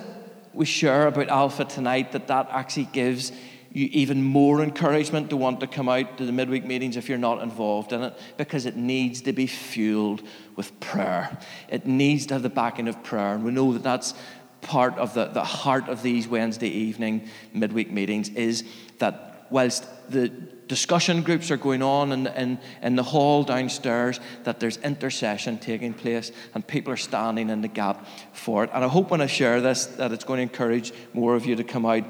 we 0.52 0.64
share 0.64 1.06
about 1.06 1.28
Alpha 1.28 1.64
tonight 1.64 2.12
that 2.12 2.28
that 2.28 2.48
actually 2.50 2.86
gives 2.86 3.32
you 3.72 3.90
even 3.92 4.22
more 4.22 4.62
encouragement 4.62 5.28
to 5.28 5.36
want 5.36 5.60
to 5.60 5.66
come 5.66 5.86
out 5.86 6.16
to 6.16 6.24
the 6.24 6.32
midweek 6.32 6.64
meetings 6.64 6.96
if 6.96 7.10
you're 7.10 7.18
not 7.18 7.42
involved 7.42 7.92
in 7.92 8.02
it, 8.02 8.18
because 8.38 8.64
it 8.64 8.74
needs 8.74 9.20
to 9.20 9.34
be 9.34 9.46
fueled 9.46 10.22
with 10.56 10.78
prayer. 10.80 11.36
It 11.68 11.86
needs 11.86 12.24
to 12.26 12.34
have 12.34 12.42
the 12.42 12.48
backing 12.48 12.88
of 12.88 13.04
prayer. 13.04 13.34
And 13.34 13.44
we 13.44 13.50
know 13.50 13.74
that 13.74 13.82
that's 13.82 14.14
part 14.60 14.96
of 14.98 15.14
the, 15.14 15.26
the 15.26 15.44
heart 15.44 15.88
of 15.88 16.02
these 16.02 16.26
Wednesday 16.26 16.68
evening 16.68 17.28
midweek 17.52 17.90
meetings 17.90 18.28
is 18.30 18.64
that 18.98 19.46
whilst 19.50 19.86
the 20.10 20.28
discussion 20.28 21.22
groups 21.22 21.50
are 21.50 21.56
going 21.56 21.82
on 21.82 22.10
in, 22.12 22.26
in, 22.26 22.58
in 22.82 22.96
the 22.96 23.02
hall 23.02 23.44
downstairs, 23.44 24.18
that 24.44 24.58
there's 24.58 24.78
intercession 24.78 25.58
taking 25.58 25.94
place 25.94 26.32
and 26.54 26.66
people 26.66 26.92
are 26.92 26.96
standing 26.96 27.50
in 27.50 27.60
the 27.60 27.68
gap 27.68 28.06
for 28.32 28.64
it. 28.64 28.70
And 28.72 28.84
I 28.84 28.88
hope 28.88 29.10
when 29.10 29.20
I 29.20 29.26
share 29.26 29.60
this 29.60 29.86
that 29.86 30.12
it's 30.12 30.24
going 30.24 30.38
to 30.38 30.42
encourage 30.42 30.92
more 31.12 31.36
of 31.36 31.46
you 31.46 31.54
to 31.56 31.64
come 31.64 31.86
out 31.86 32.04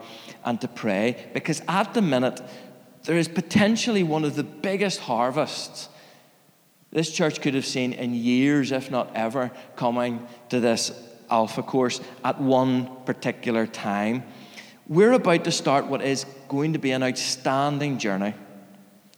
and 0.45 0.61
to 0.61 0.69
pray 0.69 1.29
because 1.35 1.61
at 1.69 1.93
the 1.93 2.03
minute, 2.03 2.41
there 3.05 3.17
is 3.17 3.29
potentially 3.29 4.03
one 4.03 4.25
of 4.25 4.35
the 4.35 4.45
biggest 4.45 5.01
harvests 5.01 5.89
this 6.97 7.13
church 7.13 7.43
could 7.43 7.53
have 7.53 7.67
seen 7.67 7.93
in 7.93 8.15
years, 8.15 8.73
if 8.73 8.91
not 8.91 9.15
ever, 9.15 9.51
coming 9.77 10.27
to 10.49 10.61
this 10.61 10.93
Alpha 11.31 11.63
course 11.63 12.01
at 12.25 12.41
one 12.41 12.89
particular 13.05 13.67
time. 13.67 14.25
We're 14.89 15.13
about 15.13 15.45
to 15.45 15.53
start 15.53 15.87
what 15.87 16.03
is 16.03 16.25
going 16.49 16.75
to 16.75 16.79
be 16.79 16.93
an 16.93 17.03
outstanding 17.03 17.99
journey. 17.99 18.35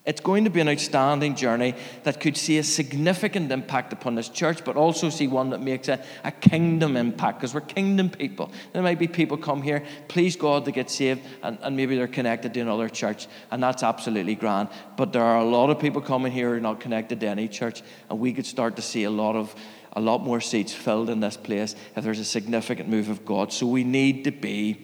It's 0.08 0.22
going 0.22 0.44
to 0.44 0.50
be 0.50 0.60
an 0.60 0.70
outstanding 0.70 1.34
journey 1.34 1.74
that 2.04 2.18
could 2.18 2.34
see 2.34 2.56
a 2.56 2.62
significant 2.62 3.52
impact 3.52 3.92
upon 3.92 4.14
this 4.14 4.30
church, 4.30 4.64
but 4.64 4.74
also 4.74 5.10
see 5.10 5.26
one 5.26 5.50
that 5.50 5.60
makes 5.60 5.86
a, 5.88 6.02
a 6.24 6.30
kingdom 6.30 6.96
impact 6.96 7.40
because 7.40 7.52
we're 7.52 7.60
kingdom 7.60 8.08
people. 8.08 8.50
There 8.72 8.80
might 8.80 8.98
be 8.98 9.06
people 9.06 9.36
come 9.36 9.60
here, 9.60 9.84
please 10.08 10.34
God, 10.34 10.64
to 10.64 10.72
get 10.72 10.88
saved, 10.88 11.20
and, 11.42 11.58
and 11.60 11.76
maybe 11.76 11.94
they're 11.94 12.08
connected 12.08 12.54
to 12.54 12.60
another 12.60 12.88
church, 12.88 13.26
and 13.50 13.62
that's 13.62 13.82
absolutely 13.82 14.34
grand. 14.34 14.70
But 14.96 15.12
there 15.12 15.22
are 15.22 15.40
a 15.40 15.44
lot 15.44 15.68
of 15.68 15.78
people 15.78 16.00
coming 16.00 16.32
here 16.32 16.48
who 16.48 16.54
are 16.54 16.60
not 16.60 16.80
connected 16.80 17.20
to 17.20 17.26
any 17.26 17.46
church, 17.46 17.82
and 18.08 18.18
we 18.18 18.32
could 18.32 18.46
start 18.46 18.76
to 18.76 18.82
see 18.82 19.04
a 19.04 19.10
lot 19.10 19.36
of 19.36 19.54
a 19.98 20.00
lot 20.00 20.22
more 20.22 20.40
seats 20.40 20.72
filled 20.72 21.10
in 21.10 21.18
this 21.18 21.36
place 21.36 21.74
if 21.96 22.04
there's 22.04 22.20
a 22.20 22.24
significant 22.24 22.88
move 22.88 23.08
of 23.08 23.24
God. 23.24 23.52
So 23.52 23.66
we 23.66 23.82
need 23.82 24.24
to 24.24 24.30
be 24.30 24.80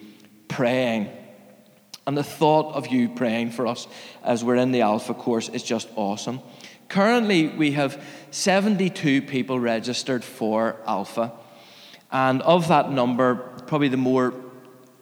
praying. 0.49 1.09
And 2.05 2.17
the 2.17 2.23
thought 2.23 2.75
of 2.75 2.87
you 2.87 3.07
praying 3.07 3.51
for 3.51 3.65
us 3.65 3.87
as 4.23 4.43
we're 4.43 4.57
in 4.57 4.73
the 4.73 4.81
Alpha 4.81 5.13
course 5.13 5.47
is 5.47 5.63
just 5.63 5.87
awesome. 5.95 6.41
Currently, 6.89 7.47
we 7.47 7.71
have 7.71 8.03
72 8.31 9.21
people 9.21 9.57
registered 9.57 10.23
for 10.23 10.75
Alpha. 10.85 11.31
And 12.11 12.41
of 12.41 12.67
that 12.67 12.91
number, 12.91 13.35
probably 13.67 13.87
the 13.87 13.97
more 13.97 14.33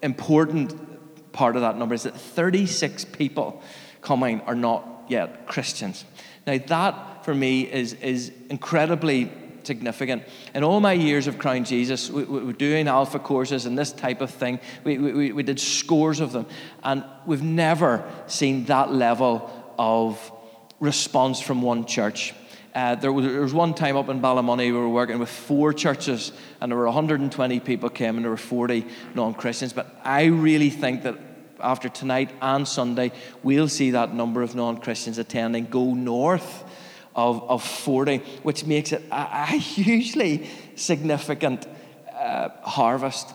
important 0.03 1.33
part 1.33 1.55
of 1.55 1.63
that 1.63 1.75
number 1.75 1.95
is 1.95 2.03
that 2.03 2.15
36 2.15 3.05
people 3.05 3.63
coming 4.01 4.41
are 4.41 4.55
not 4.55 5.05
yet 5.07 5.47
Christians. 5.47 6.05
Now, 6.45 6.59
that 6.67 7.25
for 7.25 7.33
me 7.33 7.61
is, 7.61 7.93
is 7.93 8.31
incredibly 8.51 9.31
significant. 9.65 10.23
In 10.53 10.63
all 10.63 10.79
my 10.79 10.93
years 10.93 11.27
of 11.27 11.37
Crown 11.37 11.63
Jesus, 11.63 12.09
we, 12.09 12.23
we 12.23 12.43
were 12.43 12.53
doing 12.53 12.87
alpha 12.87 13.19
courses 13.19 13.65
and 13.65 13.77
this 13.77 13.91
type 13.91 14.21
of 14.21 14.29
thing. 14.29 14.59
We, 14.83 14.97
we, 14.97 15.31
we 15.31 15.43
did 15.43 15.59
scores 15.59 16.19
of 16.19 16.31
them. 16.31 16.45
And 16.83 17.03
we've 17.25 17.43
never 17.43 18.09
seen 18.27 18.65
that 18.65 18.91
level 18.91 19.49
of 19.77 20.31
response 20.79 21.39
from 21.39 21.61
one 21.61 21.85
church. 21.85 22.33
Uh, 22.75 22.95
there, 22.95 23.13
was, 23.13 23.25
there, 23.25 23.41
was, 23.41 23.53
one 23.53 23.73
time 23.73 23.95
up 23.95 24.09
in 24.09 24.19
Ballymoney, 24.19 24.65
we 24.65 24.71
were 24.71 24.89
working 24.89 25.19
with 25.19 25.29
four 25.29 25.73
churches, 25.73 26.31
and 26.59 26.71
there 26.71 26.77
were 26.77 26.85
120 26.85 27.59
people 27.59 27.89
came, 27.89 28.15
and 28.15 28.25
there 28.25 28.31
were 28.31 28.37
40 28.37 28.85
non 29.13 29.35
Christians. 29.35 29.73
But 29.73 29.95
I 30.03 30.25
really 30.25 30.71
think 30.71 31.03
that 31.03 31.19
after 31.59 31.87
tonight 31.87 32.31
and 32.41 32.67
Sunday, 32.67 33.11
we'll 33.43 33.69
see 33.69 33.91
that 33.91 34.13
number 34.13 34.41
of 34.41 34.55
non 34.55 34.77
Christians 34.77 35.19
attending 35.19 35.65
go 35.65 35.93
north 35.93 36.63
of, 37.15 37.43
of 37.49 37.63
40, 37.63 38.17
which 38.43 38.65
makes 38.65 38.91
it 38.91 39.03
a, 39.11 39.27
a 39.43 39.57
hugely 39.57 40.49
significant 40.75 41.67
uh, 42.13 42.49
harvest. 42.63 43.33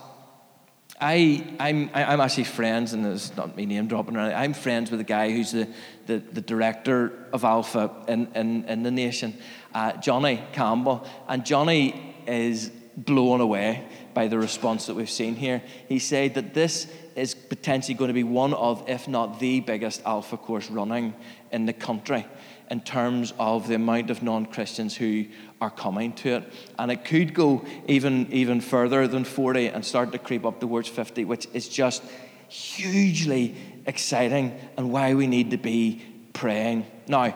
I, 1.01 1.55
I'm, 1.59 1.89
I'm 1.93 2.19
actually 2.19 2.43
friends, 2.43 2.91
and 2.91 3.05
it's 3.05 3.35
not 3.37 3.55
me 3.55 3.65
name 3.65 3.87
dropping 3.87 4.17
I'm 4.17 4.53
friends 4.53 4.91
with 4.91 4.99
a 4.99 5.05
guy 5.05 5.31
who's 5.31 5.53
the, 5.53 5.69
the, 6.07 6.17
the 6.17 6.41
director 6.41 7.13
of 7.31 7.45
Alpha 7.45 7.89
in, 8.09 8.27
in, 8.35 8.65
in 8.65 8.83
the 8.83 8.91
nation, 8.91 9.37
uh, 9.73 9.93
Johnny 9.93 10.43
Campbell. 10.51 11.07
And 11.29 11.45
Johnny 11.45 12.15
is 12.27 12.69
blown 12.97 13.39
away 13.39 13.85
by 14.13 14.27
the 14.27 14.37
response 14.37 14.87
that 14.87 14.95
we've 14.95 15.09
seen 15.09 15.35
here. 15.35 15.63
He 15.87 15.99
said 15.99 16.33
that 16.33 16.53
this 16.53 16.87
is 17.15 17.33
potentially 17.33 17.93
going 17.93 18.09
to 18.09 18.13
be 18.13 18.23
one 18.23 18.53
of, 18.53 18.83
if 18.89 19.07
not 19.07 19.39
the 19.39 19.61
biggest 19.61 20.01
Alpha 20.05 20.35
course 20.35 20.69
running 20.69 21.13
in 21.51 21.65
the 21.65 21.73
country 21.73 22.25
in 22.69 22.81
terms 22.81 23.33
of 23.39 23.67
the 23.67 23.75
amount 23.75 24.09
of 24.09 24.21
non 24.21 24.45
Christians 24.45 24.95
who 24.95 25.25
are 25.59 25.69
coming 25.69 26.13
to 26.13 26.37
it. 26.37 26.53
And 26.77 26.91
it 26.91 27.03
could 27.03 27.33
go 27.33 27.65
even, 27.87 28.31
even 28.31 28.61
further 28.61 29.07
than 29.07 29.23
40 29.23 29.67
and 29.67 29.83
start 29.83 30.11
to 30.11 30.19
creep 30.19 30.45
up 30.45 30.59
towards 30.59 30.87
50, 30.87 31.25
which 31.25 31.47
is 31.53 31.67
just 31.67 32.03
hugely 32.47 33.55
exciting 33.85 34.59
and 34.77 34.91
why 34.91 35.13
we 35.13 35.27
need 35.27 35.51
to 35.51 35.57
be 35.57 36.03
praying. 36.33 36.85
Now, 37.07 37.35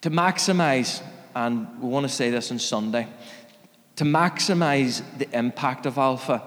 to 0.00 0.10
maximize, 0.10 1.02
and 1.34 1.80
we 1.80 1.88
want 1.88 2.04
to 2.04 2.12
say 2.12 2.30
this 2.30 2.50
on 2.50 2.58
Sunday, 2.58 3.08
to 3.96 4.04
maximize 4.04 5.02
the 5.18 5.28
impact 5.36 5.86
of 5.86 5.98
Alpha, 5.98 6.42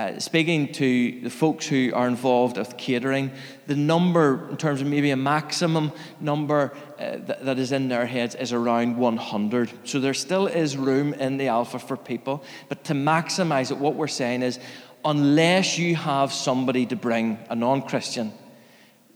uh, 0.00 0.18
speaking 0.18 0.72
to 0.72 1.20
the 1.20 1.28
folks 1.28 1.66
who 1.66 1.92
are 1.92 2.08
involved 2.08 2.56
with 2.56 2.78
catering, 2.78 3.30
the 3.66 3.76
number, 3.76 4.48
in 4.48 4.56
terms 4.56 4.80
of 4.80 4.86
maybe 4.86 5.10
a 5.10 5.16
maximum 5.16 5.92
number 6.20 6.72
uh, 6.98 7.18
that, 7.42 7.58
is 7.58 7.70
in 7.70 7.88
their 7.88 8.06
heads, 8.06 8.34
is 8.34 8.54
around 8.54 8.96
100. 8.96 9.70
So 9.84 10.00
there 10.00 10.14
still 10.14 10.46
is 10.46 10.74
room 10.74 11.12
in 11.12 11.36
the 11.36 11.48
Alpha 11.48 11.78
for 11.78 11.98
people. 11.98 12.42
But 12.70 12.84
to 12.84 12.94
maximize 12.94 13.70
it, 13.70 13.76
what 13.76 13.94
we're 13.94 14.08
saying 14.08 14.40
is 14.42 14.58
unless 15.04 15.76
you 15.76 15.96
have 15.96 16.32
somebody 16.32 16.86
to 16.86 16.96
bring, 16.96 17.38
a 17.50 17.54
non 17.54 17.82
Christian, 17.82 18.32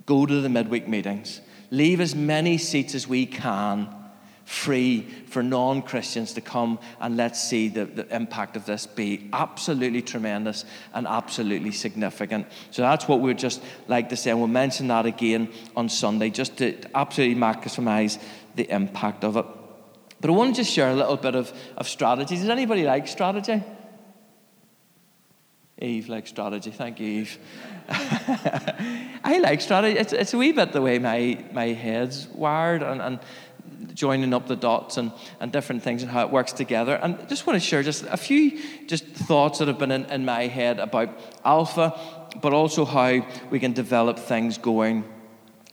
go 0.05 0.27
to 0.27 0.41
the 0.43 0.51
midweek 0.51 0.87
meetings. 0.87 1.41
Leave 1.71 2.03
as 2.03 2.15
many 2.15 2.59
seats 2.59 2.95
as 2.95 3.09
we 3.09 3.25
can 3.25 4.04
free 4.45 5.03
for 5.27 5.43
non 5.43 5.83
Christians 5.83 6.33
to 6.35 6.41
come 6.41 6.79
and 7.01 7.17
let's 7.17 7.43
see 7.43 7.69
the, 7.69 7.87
the 7.87 8.15
impact 8.15 8.57
of 8.57 8.67
this 8.67 8.87
be 8.87 9.29
absolutely 9.33 10.03
tremendous 10.03 10.65
and 10.93 11.07
absolutely 11.07 11.73
significant. 11.73 12.47
So 12.71 12.83
that's 12.83 13.09
what 13.09 13.21
we'd 13.21 13.39
just 13.39 13.63
like 13.89 14.09
to 14.11 14.17
say. 14.17 14.31
And 14.31 14.39
we'll 14.39 14.49
mention 14.49 14.89
that 14.89 15.07
again 15.07 15.51
on 15.77 15.89
Sunday 15.89 16.31
just 16.31 16.59
to 16.59 16.77
absolutely 16.95 17.41
maximize 17.41 18.21
the 18.55 18.71
impact 18.71 19.25
of 19.25 19.37
it. 19.37 19.47
But 20.21 20.31
I 20.31 20.33
want 20.33 20.55
to 20.55 20.63
just 20.63 20.73
share 20.73 20.91
a 20.91 20.95
little 20.95 21.17
bit 21.17 21.35
of, 21.35 21.53
of 21.77 21.89
strategy. 21.89 22.37
Does 22.37 22.49
anybody 22.49 22.85
like 22.85 23.09
strategy? 23.09 23.63
Eve 25.79 26.09
likes 26.09 26.31
strategy. 26.31 26.71
Thank 26.71 27.01
you, 27.01 27.07
Eve. 27.07 27.39
I 27.89 29.41
like 29.43 29.61
strategy. 29.61 29.99
It's, 29.99 30.13
it's 30.13 30.33
a 30.33 30.39
wee 30.39 30.53
bit 30.53 30.73
the 30.73 30.81
way 30.81 30.99
my, 30.99 31.45
my 31.53 31.67
head's 31.67 32.29
wired. 32.29 32.83
And, 32.83 33.03
and 33.03 33.19
joining 33.95 34.35
up 34.35 34.47
the 34.49 34.57
dots 34.57 34.97
and, 34.97 35.13
and 35.41 35.53
different 35.53 35.83
things 35.83 36.03
and 36.03 36.11
how 36.11 36.23
it 36.27 36.31
works 36.31 36.53
together. 36.53 36.97
And 36.97 37.29
just 37.29 37.47
want 37.47 37.61
to 37.61 37.67
share 37.67 37.83
just 37.83 38.05
a 38.11 38.17
few 38.17 38.61
just 38.87 39.07
thoughts 39.07 39.61
that 39.61 39.69
have 39.69 39.79
been 39.79 39.93
in, 39.93 40.05
in 40.07 40.25
my 40.25 40.49
head 40.49 40.79
about 40.79 41.19
Alpha, 41.45 41.99
but 42.43 42.53
also 42.53 42.85
how 42.85 43.27
we 43.51 43.61
can 43.61 43.73
develop 43.73 44.19
things 44.19 44.59
going 44.59 45.05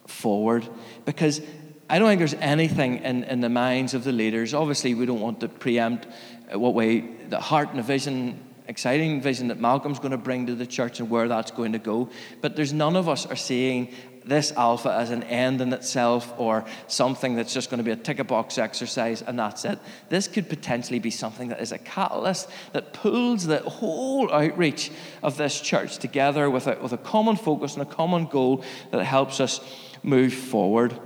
forward. 0.07 0.67
Because 1.05 1.41
I 1.89 1.99
don't 1.99 2.07
think 2.07 2.19
there's 2.19 2.35
anything 2.35 2.97
in, 2.99 3.23
in 3.25 3.41
the 3.41 3.49
minds 3.49 3.93
of 3.93 4.03
the 4.03 4.11
leaders. 4.11 4.53
Obviously, 4.53 4.93
we 4.93 5.05
don't 5.05 5.19
want 5.19 5.41
to 5.41 5.49
preempt 5.49 6.07
uh, 6.53 6.57
what 6.57 6.73
way 6.73 7.01
the 7.01 7.39
heart 7.39 7.69
and 7.69 7.79
the 7.79 7.83
vision 7.83 8.39
exciting 8.67 9.21
vision 9.21 9.49
that 9.49 9.59
Malcolm's 9.59 9.99
going 9.99 10.11
to 10.11 10.17
bring 10.17 10.45
to 10.45 10.55
the 10.55 10.65
church 10.65 10.99
and 11.01 11.09
where 11.09 11.27
that's 11.27 11.51
going 11.51 11.73
to 11.73 11.79
go. 11.79 12.09
But 12.39 12.55
there's 12.55 12.71
none 12.71 12.95
of 12.95 13.09
us 13.09 13.25
are 13.25 13.35
seeing 13.35 13.89
this 14.23 14.51
alpha 14.53 14.91
as 14.93 15.09
an 15.09 15.23
end 15.23 15.61
in 15.61 15.73
itself 15.73 16.33
or 16.37 16.65
something 16.87 17.35
that's 17.35 17.53
just 17.53 17.69
going 17.69 17.79
to 17.79 17.83
be 17.83 17.91
a 17.91 17.95
tick 17.95 18.19
a 18.19 18.23
box 18.23 18.57
exercise 18.57 19.21
and 19.21 19.37
that's 19.37 19.65
it. 19.65 19.79
This 20.09 20.27
could 20.27 20.49
potentially 20.49 20.99
be 20.99 21.11
something 21.11 21.49
that 21.49 21.61
is 21.61 21.71
a 21.71 21.77
catalyst 21.77 22.49
that 22.73 22.93
pulls 22.93 23.45
the 23.45 23.59
whole 23.59 24.31
outreach 24.31 24.91
of 25.23 25.37
this 25.37 25.59
church 25.59 25.97
together 25.97 26.49
with 26.49 26.67
a, 26.67 26.77
with 26.81 26.93
a 26.93 26.97
common 26.97 27.35
focus 27.35 27.73
and 27.73 27.81
a 27.81 27.93
common 27.93 28.25
goal 28.25 28.63
that 28.91 29.03
helps 29.03 29.39
us 29.39 29.59
move 30.03 30.33
forward. 30.33 30.97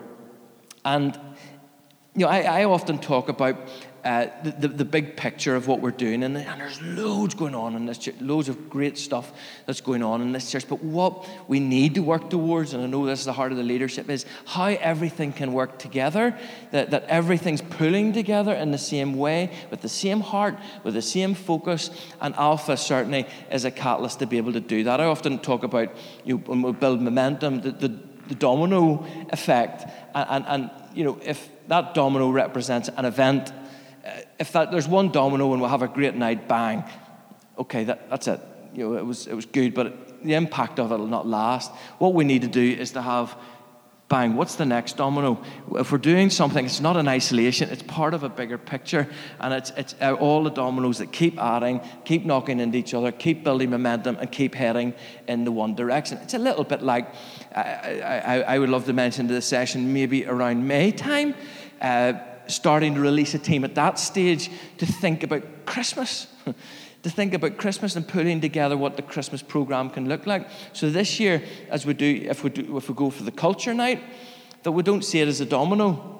And 0.83 1.19
you 2.15 2.25
know, 2.25 2.29
I, 2.29 2.61
I 2.61 2.63
often 2.65 2.97
talk 2.97 3.27
about 3.27 3.57
uh, 4.05 4.29
the, 4.43 4.51
the, 4.51 4.67
the, 4.67 4.85
big 4.85 5.17
picture 5.17 5.55
of 5.55 5.67
what 5.67 5.81
we're 5.81 5.89
doing. 5.89 6.21
And, 6.21 6.37
and, 6.37 6.61
there's 6.61 6.79
loads 6.79 7.33
going 7.33 7.55
on 7.55 7.75
in 7.75 7.87
this 7.87 7.97
church, 7.97 8.13
loads 8.21 8.47
of 8.49 8.69
great 8.69 8.99
stuff 8.99 9.31
that's 9.65 9.81
going 9.81 10.03
on 10.03 10.21
in 10.21 10.31
this 10.31 10.51
church. 10.51 10.69
But 10.69 10.83
what 10.83 11.27
we 11.49 11.59
need 11.59 11.95
to 11.95 12.03
work 12.03 12.29
towards, 12.29 12.75
and 12.75 12.83
I 12.83 12.85
know 12.85 13.07
this 13.07 13.21
is 13.21 13.25
the 13.25 13.33
heart 13.33 13.51
of 13.51 13.57
the 13.57 13.63
leadership, 13.63 14.07
is 14.07 14.27
how 14.45 14.65
everything 14.67 15.33
can 15.33 15.53
work 15.53 15.79
together, 15.79 16.37
that, 16.69 16.91
that 16.91 17.05
everything's 17.05 17.63
pulling 17.63 18.13
together 18.13 18.53
in 18.53 18.69
the 18.69 18.77
same 18.77 19.15
way, 19.15 19.51
with 19.71 19.81
the 19.81 19.89
same 19.89 20.21
heart, 20.21 20.55
with 20.83 20.93
the 20.93 21.01
same 21.01 21.33
focus. 21.33 21.89
And 22.21 22.35
Alpha 22.35 22.77
certainly 22.77 23.25
is 23.51 23.65
a 23.65 23.71
catalyst 23.71 24.19
to 24.19 24.27
be 24.27 24.37
able 24.37 24.53
to 24.53 24.61
do 24.61 24.83
that. 24.83 25.01
I 25.01 25.05
often 25.05 25.39
talk 25.39 25.63
about 25.63 25.89
you 26.23 26.35
know, 26.35 26.43
when 26.45 26.61
we 26.61 26.73
build 26.73 27.01
momentum, 27.01 27.61
the, 27.61 27.71
the, 27.71 27.99
the 28.27 28.35
domino 28.35 29.03
effect. 29.31 29.83
And, 30.13 30.27
and, 30.29 30.45
and, 30.47 30.71
you 30.93 31.05
know, 31.05 31.19
if 31.23 31.49
that 31.69 31.95
domino 31.95 32.29
represents 32.29 32.87
an 32.89 33.05
event 33.05 33.51
if 34.39 34.51
that, 34.51 34.71
there's 34.71 34.87
one 34.87 35.09
domino 35.11 35.51
and 35.51 35.61
we'll 35.61 35.69
have 35.69 35.81
a 35.81 35.87
great 35.87 36.15
night, 36.15 36.47
bang, 36.47 36.83
okay, 37.57 37.85
that, 37.85 38.09
that's 38.09 38.27
it. 38.27 38.39
You 38.73 38.89
know, 38.89 38.97
it 38.97 39.05
was, 39.05 39.27
it 39.27 39.33
was 39.33 39.45
good, 39.45 39.73
but 39.73 40.21
the 40.23 40.33
impact 40.33 40.79
of 40.79 40.91
it 40.91 40.97
will 40.97 41.07
not 41.07 41.27
last. 41.27 41.71
What 41.97 42.13
we 42.13 42.23
need 42.23 42.41
to 42.41 42.47
do 42.47 42.61
is 42.61 42.91
to 42.91 43.01
have, 43.01 43.37
bang, 44.07 44.35
what's 44.35 44.55
the 44.55 44.65
next 44.65 44.97
domino? 44.97 45.41
If 45.75 45.91
we're 45.91 45.97
doing 45.97 46.29
something, 46.29 46.65
it's 46.65 46.81
not 46.81 46.97
an 46.97 47.07
isolation, 47.07 47.69
it's 47.69 47.83
part 47.83 48.13
of 48.13 48.23
a 48.23 48.29
bigger 48.29 48.57
picture, 48.57 49.07
and 49.39 49.53
it's, 49.53 49.71
it's 49.71 49.95
uh, 50.01 50.13
all 50.13 50.43
the 50.43 50.51
dominoes 50.51 50.99
that 50.99 51.11
keep 51.11 51.39
adding, 51.39 51.81
keep 52.03 52.25
knocking 52.25 52.59
into 52.59 52.77
each 52.77 52.93
other, 52.93 53.11
keep 53.11 53.43
building 53.43 53.69
momentum, 53.69 54.17
and 54.19 54.31
keep 54.31 54.53
heading 54.53 54.93
in 55.27 55.45
the 55.45 55.51
one 55.51 55.73
direction. 55.73 56.19
It's 56.19 56.33
a 56.33 56.39
little 56.39 56.63
bit 56.63 56.81
like, 56.81 57.07
I, 57.55 57.61
I, 58.25 58.39
I 58.41 58.59
would 58.59 58.69
love 58.69 58.85
to 58.85 58.93
mention 58.93 59.27
to 59.29 59.33
the 59.33 59.41
session 59.41 59.93
maybe 59.93 60.25
around 60.25 60.67
May 60.67 60.91
time. 60.91 61.33
Uh, 61.81 62.13
starting 62.47 62.95
to 62.95 63.01
release 63.01 63.33
a 63.33 63.39
team 63.39 63.63
at 63.63 63.75
that 63.75 63.99
stage 63.99 64.49
to 64.77 64.85
think 64.85 65.23
about 65.23 65.43
Christmas, 65.65 66.27
to 67.03 67.09
think 67.09 67.33
about 67.33 67.57
Christmas 67.57 67.95
and 67.95 68.07
putting 68.07 68.41
together 68.41 68.77
what 68.77 68.95
the 68.95 69.01
Christmas 69.01 69.41
program 69.41 69.89
can 69.89 70.07
look 70.07 70.25
like. 70.25 70.47
So 70.73 70.89
this 70.89 71.19
year, 71.19 71.43
as 71.69 71.85
we 71.85 71.93
do, 71.93 72.25
if 72.29 72.43
we 72.43 72.49
do, 72.49 72.77
if 72.77 72.89
we 72.89 72.95
go 72.95 73.09
for 73.09 73.23
the 73.23 73.31
culture 73.31 73.73
night, 73.73 74.03
that 74.63 74.71
we 74.71 74.83
don't 74.83 75.03
see 75.03 75.21
it 75.21 75.27
as 75.27 75.41
a 75.41 75.45
domino 75.45 76.14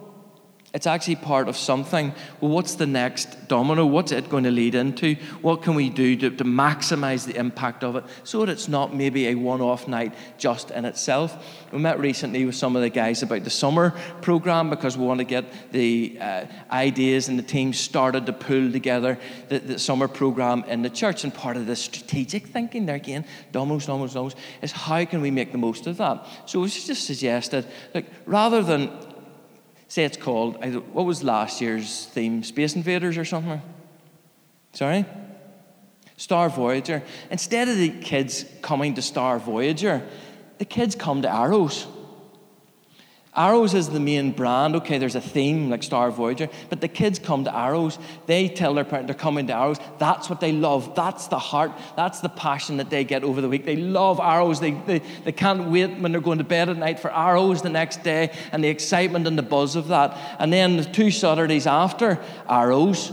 it's 0.75 0.87
actually 0.87 1.15
part 1.15 1.47
of 1.47 1.55
something. 1.55 2.13
Well, 2.41 2.51
what's 2.51 2.75
the 2.75 2.85
next 2.85 3.47
domino? 3.47 3.85
What's 3.85 4.11
it 4.11 4.27
going 4.29 4.43
to 4.43 4.51
lead 4.51 4.75
into? 4.75 5.15
What 5.41 5.61
can 5.61 5.73
we 5.73 5.89
do 5.89 6.17
to, 6.17 6.29
to 6.29 6.43
maximize 6.43 7.25
the 7.25 7.37
impact 7.37 7.85
of 7.85 7.95
it 7.95 8.03
so 8.25 8.41
that 8.41 8.49
it's 8.49 8.67
not 8.67 8.93
maybe 8.93 9.27
a 9.27 9.35
one 9.35 9.61
off 9.61 9.87
night 9.87 10.13
just 10.37 10.71
in 10.71 10.83
itself? 10.83 11.41
We 11.71 11.79
met 11.79 11.97
recently 11.97 12.45
with 12.45 12.55
some 12.55 12.75
of 12.75 12.81
the 12.81 12.89
guys 12.89 13.23
about 13.23 13.45
the 13.45 13.49
summer 13.49 13.91
program 14.21 14.69
because 14.69 14.97
we 14.97 15.05
want 15.05 15.19
to 15.19 15.23
get 15.23 15.45
the 15.71 16.17
uh, 16.19 16.45
ideas 16.69 17.29
and 17.29 17.39
the 17.39 17.43
teams 17.43 17.79
started 17.79 18.25
to 18.25 18.33
pull 18.33 18.69
together 18.69 19.17
the, 19.47 19.59
the, 19.59 19.79
summer 19.79 20.09
program 20.09 20.65
in 20.65 20.81
the 20.81 20.89
church. 20.89 21.23
And 21.23 21.33
part 21.33 21.55
of 21.55 21.67
the 21.67 21.77
strategic 21.77 22.47
thinking 22.47 22.85
there 22.85 22.97
again, 22.97 23.23
dominoes, 23.53 23.85
dominoes, 23.85 24.13
dominoes, 24.13 24.35
is 24.61 24.73
how 24.73 25.05
can 25.05 25.21
we 25.21 25.31
make 25.31 25.53
the 25.53 25.57
most 25.57 25.87
of 25.87 25.95
that? 25.97 26.27
So 26.47 26.59
was 26.59 26.85
just 26.85 27.05
suggested, 27.05 27.65
like, 27.93 28.07
rather 28.25 28.61
than 28.61 28.91
say 29.87 30.03
it's 30.03 30.17
called, 30.17 30.63
what 30.93 31.05
was 31.05 31.23
last 31.23 31.61
year's 31.61 32.05
theme? 32.07 32.43
Space 32.43 32.75
Invaders 32.75 33.17
or 33.17 33.25
something? 33.25 33.61
Sorry? 34.73 35.05
Star 36.17 36.49
Voyager. 36.49 37.03
Instead 37.29 37.67
of 37.67 37.77
the 37.77 37.89
kids 37.89 38.45
coming 38.61 38.95
to 38.95 39.01
Star 39.01 39.39
Voyager, 39.39 40.01
the 40.57 40.65
kids 40.65 40.95
come 40.95 41.21
to 41.21 41.33
Arrows. 41.33 41.87
Arrows 43.35 43.73
is 43.73 43.89
the 43.89 43.99
main 43.99 44.31
brand. 44.31 44.75
Okay, 44.77 44.97
there's 44.97 45.15
a 45.15 45.21
theme 45.21 45.69
like 45.69 45.83
Star 45.83 46.09
Voyager, 46.11 46.49
but 46.69 46.81
the 46.81 46.87
kids 46.87 47.19
come 47.19 47.43
to 47.43 47.55
Arrows. 47.55 47.99
They 48.25 48.47
tell 48.47 48.73
their 48.73 48.85
parents 48.85 49.07
they're 49.07 49.15
coming 49.15 49.47
to 49.47 49.53
Arrows. 49.53 49.77
That's 49.97 50.29
what 50.29 50.39
they 50.39 50.51
love. 50.51 50.95
That's 50.95 51.27
the 51.27 51.39
heart. 51.39 51.71
That's 51.95 52.21
the 52.21 52.29
passion 52.29 52.77
that 52.77 52.89
they 52.89 53.03
get 53.03 53.23
over 53.23 53.41
the 53.41 53.49
week. 53.49 53.65
They 53.65 53.75
love 53.75 54.19
Arrows. 54.19 54.59
They, 54.59 54.71
they, 54.71 54.99
they 55.23 55.31
can't 55.31 55.69
wait 55.69 55.97
when 55.99 56.11
they're 56.11 56.21
going 56.21 56.37
to 56.37 56.43
bed 56.43 56.69
at 56.69 56.77
night 56.77 56.99
for 56.99 57.13
Arrows 57.13 57.61
the 57.61 57.69
next 57.69 58.03
day 58.03 58.31
and 58.51 58.63
the 58.63 58.69
excitement 58.69 59.27
and 59.27 59.37
the 59.37 59.43
buzz 59.43 59.75
of 59.75 59.89
that. 59.89 60.17
And 60.39 60.53
then 60.53 60.77
the 60.77 60.85
two 60.85 61.11
Saturdays 61.11 61.67
after 61.67 62.19
Arrows, 62.47 63.11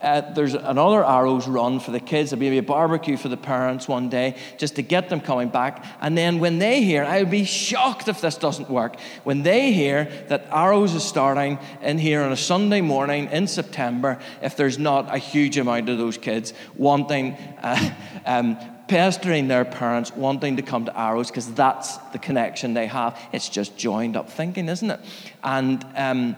uh, 0.00 0.20
there's 0.32 0.52
another 0.52 1.04
arrows 1.04 1.48
run 1.48 1.80
for 1.80 1.90
the 1.90 2.00
kids. 2.00 2.30
There'll 2.30 2.40
be 2.40 2.58
a 2.58 2.62
barbecue 2.62 3.16
for 3.16 3.28
the 3.28 3.36
parents 3.36 3.88
one 3.88 4.10
day 4.10 4.36
just 4.58 4.76
to 4.76 4.82
get 4.82 5.08
them 5.08 5.20
coming 5.20 5.48
back. 5.48 5.84
And 6.00 6.16
then 6.18 6.38
when 6.38 6.58
they 6.58 6.82
hear, 6.82 7.02
I 7.02 7.20
would 7.20 7.30
be 7.30 7.44
shocked 7.44 8.06
if 8.06 8.20
this 8.20 8.36
doesn't 8.36 8.68
work. 8.68 9.00
When 9.24 9.42
they 9.42 9.72
hear 9.72 10.04
that 10.28 10.48
Arrows 10.50 10.94
is 10.94 11.02
starting 11.02 11.58
in 11.80 11.96
here 11.96 12.22
on 12.22 12.30
a 12.30 12.36
Sunday 12.36 12.82
morning 12.82 13.30
in 13.30 13.46
September, 13.46 14.18
if 14.42 14.54
there's 14.56 14.78
not 14.78 15.14
a 15.14 15.18
huge 15.18 15.56
amount 15.56 15.88
of 15.88 15.96
those 15.96 16.18
kids 16.18 16.52
wanting, 16.76 17.32
uh, 17.62 17.90
um, 18.26 18.58
pestering 18.88 19.48
their 19.48 19.64
parents, 19.64 20.14
wanting 20.14 20.56
to 20.56 20.62
come 20.62 20.84
to 20.84 20.98
Arrows 20.98 21.28
because 21.28 21.52
that's 21.54 21.96
the 22.12 22.18
connection 22.18 22.74
they 22.74 22.86
have. 22.86 23.18
It's 23.32 23.48
just 23.48 23.76
joined 23.76 24.16
up 24.16 24.30
thinking, 24.30 24.68
isn't 24.68 24.90
it? 24.90 25.00
And 25.42 25.84
um, 25.96 26.36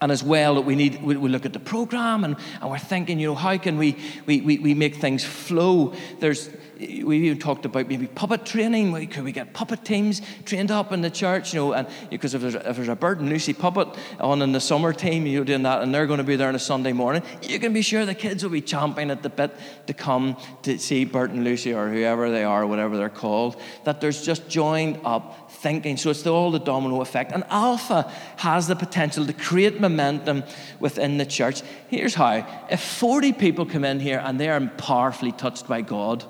and 0.00 0.12
as 0.12 0.22
well, 0.22 0.56
that 0.56 0.62
we 0.62 0.74
need 0.74 1.02
we, 1.02 1.16
we 1.16 1.28
look 1.28 1.46
at 1.46 1.52
the 1.52 1.60
program 1.60 2.24
and, 2.24 2.36
and 2.60 2.70
we're 2.70 2.78
thinking, 2.78 3.18
you 3.18 3.28
know, 3.28 3.34
how 3.34 3.56
can 3.56 3.78
we, 3.78 3.96
we, 4.26 4.40
we, 4.40 4.58
we 4.58 4.74
make 4.74 4.96
things 4.96 5.24
flow? 5.24 5.94
There's 6.20 6.50
we 6.78 7.26
even 7.26 7.38
talked 7.38 7.64
about 7.64 7.88
maybe 7.88 8.06
puppet 8.06 8.44
training. 8.44 9.06
Could 9.08 9.24
we 9.24 9.32
get 9.32 9.54
puppet 9.54 9.84
teams 9.84 10.20
trained 10.44 10.70
up 10.70 10.92
in 10.92 11.00
the 11.00 11.10
church? 11.10 11.54
You 11.54 11.60
know, 11.60 11.72
and 11.72 11.88
because 12.10 12.34
if 12.34 12.42
there's, 12.42 12.54
if 12.54 12.76
there's 12.76 12.88
a 12.88 12.96
Bert 12.96 13.18
and 13.18 13.28
Lucy 13.28 13.54
puppet 13.54 13.88
on 14.20 14.42
in 14.42 14.52
the 14.52 14.60
summer 14.60 14.92
team, 14.92 15.26
you're 15.26 15.44
doing 15.44 15.62
that, 15.62 15.82
and 15.82 15.94
they're 15.94 16.06
going 16.06 16.18
to 16.18 16.24
be 16.24 16.36
there 16.36 16.48
on 16.48 16.54
a 16.54 16.60
Sunday 16.60 16.92
morning, 16.92 17.22
you 17.42 17.58
can 17.58 17.72
be 17.72 17.82
sure 17.82 18.04
the 18.04 18.14
kids 18.14 18.42
will 18.42 18.50
be 18.50 18.62
chomping 18.62 19.10
at 19.10 19.22
the 19.22 19.30
bit 19.30 19.56
to 19.86 19.94
come 19.94 20.36
to 20.62 20.78
see 20.78 21.04
Bert 21.04 21.30
and 21.30 21.44
Lucy 21.44 21.72
or 21.72 21.88
whoever 21.88 22.30
they 22.30 22.44
are, 22.44 22.66
whatever 22.66 22.96
they're 22.96 23.08
called. 23.08 23.60
That 23.84 24.00
there's 24.00 24.22
just 24.22 24.48
joined 24.48 25.00
up 25.04 25.45
thinking. 25.56 25.96
So 25.96 26.10
it's 26.10 26.22
the, 26.22 26.32
all 26.32 26.50
the 26.50 26.58
domino 26.58 27.00
effect. 27.00 27.32
And 27.32 27.44
Alpha 27.48 28.10
has 28.36 28.68
the 28.68 28.76
potential 28.76 29.26
to 29.26 29.32
create 29.32 29.80
momentum 29.80 30.44
within 30.80 31.18
the 31.18 31.26
church. 31.26 31.62
Here's 31.88 32.14
how: 32.14 32.46
if 32.70 32.80
40 32.80 33.32
people 33.32 33.66
come 33.66 33.84
in 33.84 34.00
here 34.00 34.22
and 34.24 34.38
they 34.38 34.48
are 34.48 34.60
powerfully 34.78 35.32
touched 35.32 35.66
by 35.66 35.82
God 35.82 36.24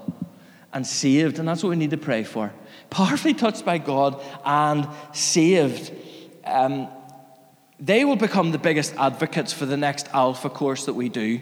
and 0.72 0.86
saved. 0.86 1.38
And 1.38 1.48
that's 1.48 1.62
what 1.62 1.70
we 1.70 1.76
need 1.76 1.90
to 1.90 1.96
pray 1.96 2.22
for. 2.22 2.52
Powerfully 2.90 3.34
touched 3.34 3.64
by 3.64 3.78
God 3.78 4.22
and 4.44 4.86
saved. 5.12 5.90
Um, 6.44 6.88
they 7.80 8.04
will 8.04 8.16
become 8.16 8.52
the 8.52 8.58
biggest 8.58 8.94
advocates 8.96 9.52
for 9.52 9.66
the 9.66 9.76
next 9.76 10.08
Alpha 10.12 10.50
course 10.50 10.86
that 10.86 10.94
we 10.94 11.08
do 11.08 11.40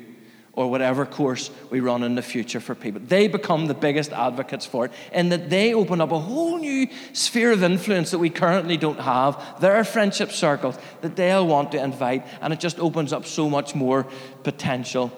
or 0.57 0.71
whatever 0.71 1.05
course 1.05 1.51
we 1.71 1.81
run 1.81 2.03
in 2.03 2.15
the 2.15 2.23
future 2.23 2.61
for 2.61 2.75
people. 2.75 3.01
They 3.05 3.29
become 3.29 3.67
the 3.67 3.75
biggest 3.75 4.13
advocates 4.13 4.65
for 4.65 4.87
it 4.87 4.93
and 5.13 5.33
that 5.33 5.51
they 5.51 5.75
open 5.75 6.01
up 6.01 6.13
a 6.13 6.19
whole 6.19 6.59
new 6.59 6.87
sphere 7.13 7.53
of 7.53 7.63
influence 7.63 8.13
that 8.13 8.19
we 8.19 8.31
currently 8.31 8.77
don't 8.77 9.01
have, 9.01 9.61
their 9.61 9.83
friendship 9.85 10.31
circles 10.31 10.79
that 11.01 11.17
they'll 11.17 11.47
want 11.47 11.73
to 11.73 11.83
invite, 11.83 12.27
and 12.41 12.53
it 12.53 12.61
just 12.61 12.79
opens 12.79 13.13
up 13.13 13.27
so 13.27 13.51
much 13.51 13.75
more 13.75 14.07
potential 14.43 15.13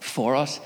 for 0.00 0.34
us. 0.36 0.60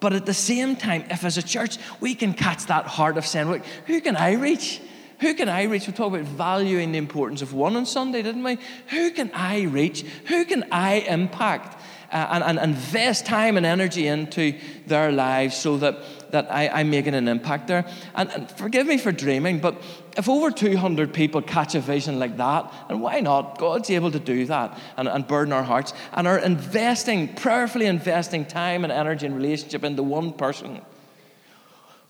But 0.00 0.12
at 0.12 0.26
the 0.26 0.34
same 0.34 0.76
time, 0.76 1.04
if 1.10 1.24
as 1.24 1.38
a 1.38 1.42
church 1.42 1.78
we 2.00 2.14
can 2.14 2.34
catch 2.34 2.66
that 2.66 2.86
heart 2.86 3.16
of 3.16 3.26
saying, 3.26 3.62
who 3.86 4.00
can 4.00 4.16
I 4.16 4.32
reach? 4.32 4.80
Who 5.20 5.34
can 5.34 5.48
I 5.48 5.62
reach? 5.62 5.86
We 5.86 5.92
talked 5.92 6.14
about 6.14 6.26
valuing 6.26 6.92
the 6.92 6.98
importance 6.98 7.40
of 7.40 7.54
one 7.54 7.76
on 7.76 7.86
Sunday, 7.86 8.20
didn't 8.20 8.42
we? 8.42 8.58
Who 8.88 9.12
can 9.12 9.30
I 9.32 9.62
reach? 9.62 10.02
Who 10.26 10.44
can 10.44 10.64
I 10.72 10.96
impact? 10.96 11.80
Uh, 12.14 12.28
and, 12.30 12.44
and 12.44 12.58
invest 12.60 13.26
time 13.26 13.56
and 13.56 13.66
energy 13.66 14.06
into 14.06 14.56
their 14.86 15.10
lives 15.10 15.56
so 15.56 15.76
that, 15.78 15.98
that 16.30 16.46
I, 16.48 16.68
I'm 16.68 16.88
making 16.88 17.12
an 17.12 17.26
impact 17.26 17.66
there. 17.66 17.84
And, 18.14 18.30
and 18.30 18.48
forgive 18.52 18.86
me 18.86 18.98
for 18.98 19.10
dreaming, 19.10 19.58
but 19.58 19.82
if 20.16 20.28
over 20.28 20.52
200 20.52 21.12
people 21.12 21.42
catch 21.42 21.74
a 21.74 21.80
vision 21.80 22.20
like 22.20 22.36
that, 22.36 22.72
and 22.88 23.02
why 23.02 23.18
not? 23.18 23.58
God's 23.58 23.90
able 23.90 24.12
to 24.12 24.20
do 24.20 24.46
that 24.46 24.78
and, 24.96 25.08
and 25.08 25.26
burden 25.26 25.52
our 25.52 25.64
hearts 25.64 25.92
and 26.12 26.28
are 26.28 26.38
investing, 26.38 27.34
prayerfully 27.34 27.86
investing 27.86 28.44
time 28.44 28.84
and 28.84 28.92
energy 28.92 29.26
and 29.26 29.34
relationship 29.34 29.82
into 29.82 30.04
one 30.04 30.32
person. 30.34 30.82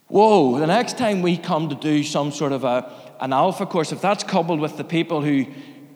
Whoa, 0.09 0.59
the 0.59 0.67
next 0.67 0.99
time 0.99 1.23
we 1.23 1.38
come 1.38 1.71
to 1.71 1.75
do 1.75 2.03
some 2.05 2.31
sort 2.31 2.53
of 2.53 2.64
a, 2.64 2.93
an 3.21 3.33
alpha 3.33 3.64
course, 3.64 3.90
if 3.90 4.03
that's 4.03 4.23
coupled 4.23 4.61
with 4.61 4.77
the 4.77 4.85
people 4.85 5.23
who 5.23 5.47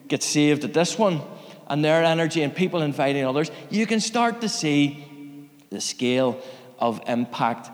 get 0.07 0.23
saved 0.23 0.63
at 0.63 0.73
this 0.73 0.97
one, 0.97 1.21
and 1.69 1.83
their 1.85 2.03
energy 2.03 2.41
and 2.41 2.53
people 2.53 2.81
inviting 2.81 3.25
others, 3.25 3.51
you 3.69 3.85
can 3.85 3.99
start 3.99 4.41
to 4.41 4.49
see 4.49 5.49
the 5.69 5.79
scale 5.79 6.41
of 6.79 7.01
impact 7.07 7.69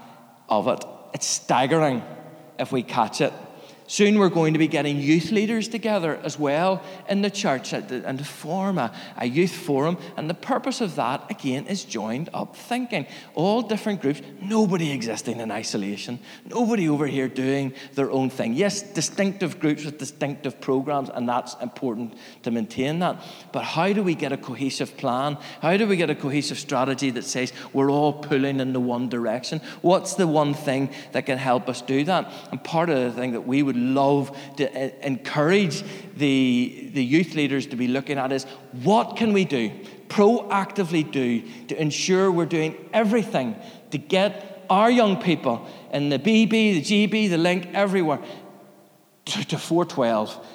of 0.50 0.68
it. 0.68 0.84
It's 1.14 1.26
staggering 1.26 2.04
if 2.60 2.72
we 2.72 2.84
catch 2.84 3.22
it. 3.22 3.34
Soon 3.88 4.18
we're 4.18 4.30
going 4.30 4.54
to 4.54 4.60
be 4.60 4.68
getting 4.68 4.98
youth 4.98 5.32
leaders 5.32 5.68
together 5.68 6.20
as 6.24 6.40
well 6.40 6.82
in 7.08 7.22
the 7.22 7.30
church 7.30 7.72
and 7.72 8.18
to 8.18 8.26
form 8.26 8.80
a, 8.80 8.92
a 9.18 9.28
youth 9.28 9.54
forum. 9.54 9.98
And 10.18 10.28
the 10.28 10.34
purpose 10.34 10.82
of 10.82 10.96
that, 10.96 11.30
again, 11.30 11.68
is 11.68 11.86
joined 11.86 12.30
up 12.34 12.56
thinking. 12.56 13.06
All 13.36 13.62
different 13.62 14.02
groups, 14.02 14.24
nobody 14.42 14.92
existing 14.92 15.40
in 15.40 15.52
isolation, 15.52 16.20
nobody 16.46 16.90
over 16.90 17.06
here 17.06 17.28
doing 17.28 17.74
their 17.94 18.10
own 18.10 18.32
thing. 18.32 18.54
Yes, 18.54 18.82
distinctive 18.82 19.60
groups 19.60 19.86
with 19.86 20.00
distinctive 20.00 20.60
programs, 20.60 21.10
and 21.10 21.30
that's 21.30 21.56
important 21.62 22.16
to 22.42 22.50
maintain 22.50 23.00
that. 23.00 23.22
But 23.52 23.64
how 23.64 23.94
do 23.94 24.02
we 24.02 24.16
get 24.16 24.32
a 24.32 24.38
cohesive 24.38 24.98
plan? 24.98 25.38
How 25.62 25.78
do 25.78 25.88
we 25.88 25.96
get 25.96 26.10
a 26.10 26.16
cohesive 26.16 26.58
strategy 26.58 27.12
that 27.12 27.24
says 27.24 27.54
we're 27.72 27.92
all 27.92 28.14
pulling 28.14 28.60
in 28.60 28.74
the 28.74 28.80
one 28.80 29.10
direction? 29.10 29.62
What's 29.82 30.16
the 30.16 30.26
one 30.26 30.56
thing 30.56 30.90
that 31.12 31.28
can 31.28 31.38
help 31.38 31.70
us 31.70 31.82
do 31.82 32.04
that? 32.06 32.32
And 32.50 32.64
part 32.64 32.90
of 32.90 32.98
the 32.98 33.12
thing 33.12 33.34
that 33.34 33.42
we 33.42 33.62
would 33.62 33.75
would 33.76 33.84
love 33.84 34.38
to 34.58 34.72
uh, 34.72 34.90
encourage 35.02 35.84
the, 36.16 36.90
the 36.94 37.04
youth 37.04 37.36
leaders 37.36 37.68
to 37.68 37.76
be 37.76 37.88
looking 37.88 38.18
at 38.18 38.32
is 38.32 38.46
what 38.84 39.18
can 39.18 39.34
we 39.34 39.46
do, 39.46 39.72
proactively 40.08 41.10
do, 41.10 41.44
to 41.68 41.80
ensure 41.80 42.32
we're 42.32 42.46
doing 42.46 42.90
everything 42.94 43.56
to 43.92 43.98
get 43.98 44.66
our 44.70 44.90
young 44.90 45.22
people 45.22 45.68
in 45.92 46.10
the 46.10 46.20
BB, 46.20 46.50
the 46.50 46.82
GB, 46.82 47.30
the 47.30 47.38
link, 47.38 47.68
everywhere 47.74 48.20
to, 49.26 49.44
to 49.46 49.58
412. 49.58 50.48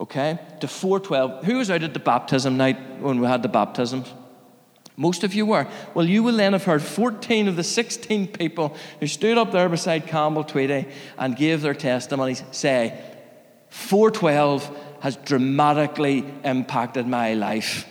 Okay? 0.00 0.38
To 0.60 0.68
412. 0.68 1.44
Who 1.44 1.56
was 1.56 1.70
out 1.70 1.82
at 1.82 1.94
the 1.94 2.00
baptism 2.00 2.56
night 2.56 3.00
when 3.00 3.20
we 3.20 3.26
had 3.26 3.42
the 3.42 3.48
baptisms? 3.48 4.12
Most 4.96 5.24
of 5.24 5.34
you 5.34 5.44
were. 5.44 5.68
Well, 5.94 6.06
you 6.06 6.22
will 6.22 6.36
then 6.36 6.54
have 6.54 6.64
heard 6.64 6.82
14 6.82 7.48
of 7.48 7.56
the 7.56 7.62
16 7.62 8.28
people 8.28 8.74
who 8.98 9.06
stood 9.06 9.36
up 9.36 9.52
there 9.52 9.68
beside 9.68 10.06
Campbell 10.06 10.44
Tweedy 10.44 10.86
and 11.18 11.36
gave 11.36 11.60
their 11.60 11.74
testimonies 11.74 12.42
say, 12.50 12.98
412 13.68 14.76
has 15.00 15.16
dramatically 15.16 16.24
impacted 16.44 17.06
my 17.06 17.34
life. 17.34 17.86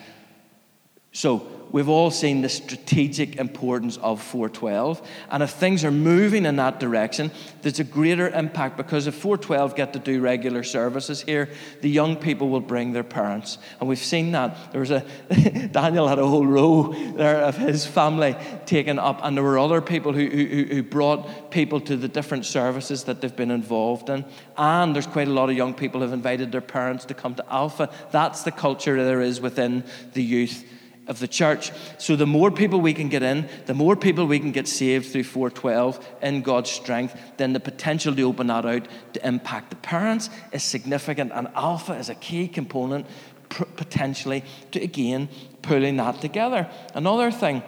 So, 1.12 1.48
we've 1.71 1.89
all 1.89 2.12
seen 2.12 2.41
the 2.41 2.49
strategic 2.49 3.36
importance 3.38 3.97
of 3.97 4.21
412. 4.21 5.01
And 5.30 5.43
if 5.43 5.51
things 5.51 5.84
are 5.84 5.91
moving 5.91 6.45
in 6.45 6.56
that 6.58 6.80
direction, 6.80 7.32
there's 7.62 7.80
a 7.80 7.84
greater 7.84 8.30
impact 8.30 8.78
because 8.78 9.08
if 9.08 9.15
412 9.15 9.75
get 9.75 9.93
to 9.93 9.99
do 9.99 10.21
regular 10.21 10.63
services 10.63 11.21
here, 11.21 11.49
the 11.82 11.89
young 11.89 12.15
people 12.15 12.49
will 12.49 12.62
bring 12.62 12.93
their 12.93 13.04
parents. 13.04 13.58
And 13.80 13.89
we've 13.89 13.97
seen 13.97 14.32
that. 14.32 14.71
There 14.71 14.82
was 14.82 14.91
a, 14.91 15.04
Daniel 15.71 16.08
had 16.08 16.19
a 16.19 16.28
whole 16.28 16.45
row 16.45 16.93
there 17.15 17.41
of 17.41 17.58
his 17.58 17.86
family 17.86 18.36
taken 18.65 18.99
up, 18.99 19.19
and 19.23 19.36
there 19.36 19.43
were 19.43 19.60
other 19.60 19.82
people 19.82 20.13
who, 20.13 20.28
who, 20.28 20.63
who 20.63 20.84
brought 20.84 21.51
people 21.51 21.80
to 21.82 21.97
the 21.97 22.08
different 22.08 22.45
services 22.45 23.04
that 23.06 23.21
they've 23.21 23.36
been 23.36 23.51
involved 23.51 24.10
in. 24.10 24.25
And 24.58 24.95
there's 24.95 25.08
quite 25.08 25.28
a 25.28 25.32
lot 25.32 25.49
of 25.49 25.56
young 25.56 25.73
people 25.73 25.99
who 25.99 26.06
have 26.06 26.13
invited 26.13 26.51
their 26.51 26.62
parents 26.62 27.06
to 27.06 27.13
come 27.13 27.36
to 27.36 27.54
Alpha. 27.54 27.89
That's 28.12 28.43
the 28.43 28.51
culture 28.51 29.04
there 29.04 29.21
is 29.21 29.41
within 29.41 29.84
the 30.13 30.23
youth 30.23 30.63
of 31.08 31.20
the 31.20 31.28
church. 31.28 31.72
So 31.98 32.15
the 32.15 32.26
more 32.26 32.52
people 32.52 32.82
we 32.82 32.94
can 32.94 33.10
get 33.10 33.24
in, 33.24 33.48
the 33.65 33.74
more 33.74 33.96
people 33.96 34.26
we 34.26 34.39
can 34.39 34.52
get 34.52 34.68
saved 34.68 35.12
through 35.12 35.24
412 35.24 36.06
in 36.22 36.41
God's 36.41 36.72
strength, 36.72 37.20
then 37.38 37.54
the 37.54 37.60
potential 37.60 38.15
to 38.15 38.24
open 38.24 38.48
that 38.48 38.65
out 38.65 38.88
to 39.13 39.28
impact 39.28 39.70
the 39.70 39.76
parents 39.78 40.30
is 40.52 40.63
significant. 40.63 41.32
And 41.34 41.48
Alpha 41.56 41.94
is 41.94 42.10
a 42.10 42.15
key 42.15 42.48
component 42.48 43.06
potentially 43.50 44.44
to 44.72 44.82
again 44.82 45.30
pulling 45.62 45.98
that 45.98 46.22
together. 46.22 46.70
Another 46.94 47.32
thing 47.32 47.63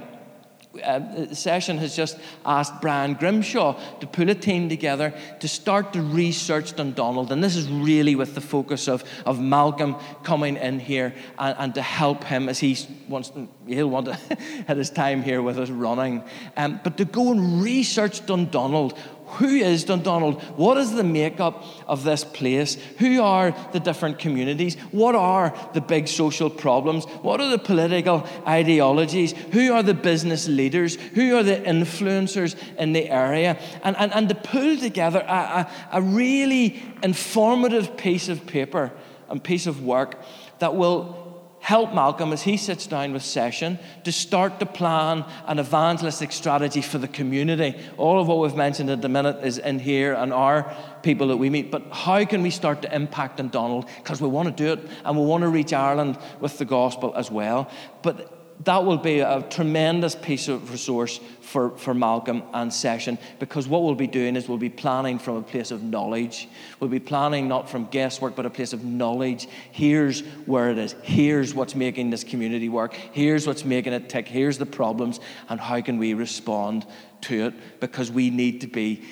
uh, 0.84 1.34
session 1.34 1.78
has 1.78 1.96
just 1.96 2.18
asked 2.46 2.82
Brian 2.82 3.14
Grimshaw 3.14 3.80
to 4.00 4.08
pull 4.08 4.30
a 4.30 4.36
team 4.36 4.70
together 4.70 5.14
to 5.40 5.48
start 5.48 5.94
to 5.94 6.02
research 6.02 6.76
Dundonald. 6.76 7.32
And 7.32 7.44
this 7.44 7.56
is 7.56 7.68
really 7.70 8.16
with 8.16 8.36
the 8.36 8.42
focus 8.42 8.88
of, 8.88 9.04
of 9.26 9.40
Malcolm 9.40 9.96
coming 10.24 10.58
in 10.58 10.80
here 10.80 11.14
and, 11.40 11.56
and 11.60 11.76
to 11.76 11.82
help 11.82 12.24
him 12.24 12.50
as 12.50 12.60
he 12.60 12.78
wants 13.08 13.32
he'll 13.68 13.90
want 13.90 14.06
to 14.08 14.14
hit 14.36 14.78
his 14.78 14.90
time 14.90 15.22
here 15.24 15.42
with 15.42 15.60
us 15.60 15.70
running. 15.70 16.24
Um, 16.56 16.80
but 16.84 16.98
to 16.98 17.06
go 17.06 17.32
and 17.32 17.62
research 17.62 18.26
Dundonald 18.26 18.98
who 19.28 19.48
is 19.48 19.84
Dundonald? 19.84 20.42
What 20.56 20.78
is 20.78 20.94
the 20.94 21.04
makeup 21.04 21.64
of 21.86 22.04
this 22.04 22.24
place? 22.24 22.76
Who 23.00 23.22
are 23.22 23.54
the 23.74 23.80
different 23.80 24.20
communities? 24.20 24.76
What 24.92 25.16
are 25.16 25.54
the 25.74 25.82
big 25.82 26.08
social 26.08 26.50
problems? 26.50 27.06
What 27.22 27.42
are 27.42 27.50
the 27.50 27.60
political 27.60 28.26
ideologies? 28.48 29.34
Who 29.52 29.74
are 29.74 29.84
the 29.84 29.94
business 29.94 30.48
leaders? 30.48 30.96
Who 30.96 31.36
are 31.36 31.44
the 31.44 31.58
influencers 31.58 32.56
in 32.78 32.94
the 32.94 33.10
area? 33.10 33.60
And, 33.84 33.98
and, 33.98 34.14
and 34.14 34.30
to 34.30 34.36
pull 34.36 34.78
together 34.78 35.20
a, 35.28 35.32
a, 35.32 35.72
a 35.94 36.02
really 36.02 36.82
informative 37.04 37.98
piece 37.98 38.30
of 38.30 38.48
paper 38.48 38.94
and 39.30 39.44
piece 39.44 39.68
of 39.68 39.84
work 39.84 40.22
that 40.60 40.76
will 40.76 41.27
help 41.68 41.94
Malcolm 41.94 42.32
as 42.32 42.44
he 42.44 42.56
sits 42.56 42.88
down 42.88 43.12
with 43.12 43.22
Session 43.22 43.78
to 44.06 44.10
start 44.10 44.58
to 44.58 44.66
plan 44.66 45.26
an 45.48 45.60
evangelistic 45.60 46.32
strategy 46.32 46.82
for 46.82 46.98
the 46.98 47.10
community. 47.10 47.76
All 47.98 48.22
of 48.22 48.28
what 48.30 48.38
we've 48.38 48.56
mentioned 48.56 48.90
at 48.90 49.02
the 49.02 49.10
minute 49.10 49.44
is 49.44 49.58
in 49.58 49.78
here 49.78 50.14
and 50.14 50.32
our 50.32 50.74
people 51.04 51.28
that 51.28 51.36
we 51.36 51.50
meet. 51.50 51.70
But 51.70 51.84
how 51.92 52.24
can 52.24 52.42
we 52.42 52.52
start 52.52 52.84
to 52.84 52.96
impact 52.96 53.36
Dundonald? 53.36 53.90
Because 53.98 54.22
we 54.22 54.30
want 54.30 54.48
to 54.48 54.64
do 54.64 54.72
it 54.72 54.90
and 55.04 55.18
we 55.18 55.26
want 55.26 55.42
to 55.42 55.50
reach 55.50 55.74
Ireland 55.74 56.18
with 56.40 56.58
the 56.58 56.64
gospel 56.64 57.14
as 57.18 57.30
well. 57.30 57.70
But 58.02 58.37
that 58.64 58.86
will 58.86 58.98
be 58.98 59.20
a 59.20 59.44
tremendous 59.44 60.16
piece 60.16 60.48
of 60.48 60.72
resource 60.72 61.20
for, 61.42 61.78
for 61.78 61.94
Malcolm 61.94 62.44
and 62.54 62.74
Session 62.74 63.18
because 63.40 63.68
what 63.68 63.84
we'll 63.84 63.96
be 63.96 64.08
doing 64.08 64.36
is 64.36 64.50
we'll 64.50 64.58
be 64.58 64.70
planning 64.70 65.20
from 65.20 65.38
a 65.38 65.42
place 65.42 65.72
of 65.72 65.84
knowledge. 65.84 66.50
We'll 66.80 66.90
be 66.90 67.00
planning 67.00 67.48
not 67.48 67.70
from 67.70 67.86
guesswork, 67.86 68.36
but 68.36 68.46
a 68.46 68.50
place 68.50 68.74
of 68.74 68.84
knowledge. 68.84 69.48
Here's 69.72 70.22
where 70.46 70.72
it 70.72 70.78
is. 70.78 70.96
Here's 71.04 71.54
what's 71.54 71.76
making 71.76 72.10
this 72.10 72.24
community 72.24 72.68
work. 72.68 72.94
Here's 72.94 73.46
what's 73.46 73.64
making 73.64 73.94
it 73.94 74.10
tick. 74.10 74.28
Here's 74.28 74.58
the 74.58 74.66
problems, 74.66 75.20
and 75.50 75.60
how 75.60 75.80
can 75.82 75.98
we 75.98 76.14
respond 76.14 76.86
to 77.22 77.48
it 77.48 77.80
because 77.80 78.12
we 78.12 78.30
need 78.30 78.62
to 78.62 78.68
be 78.68 79.04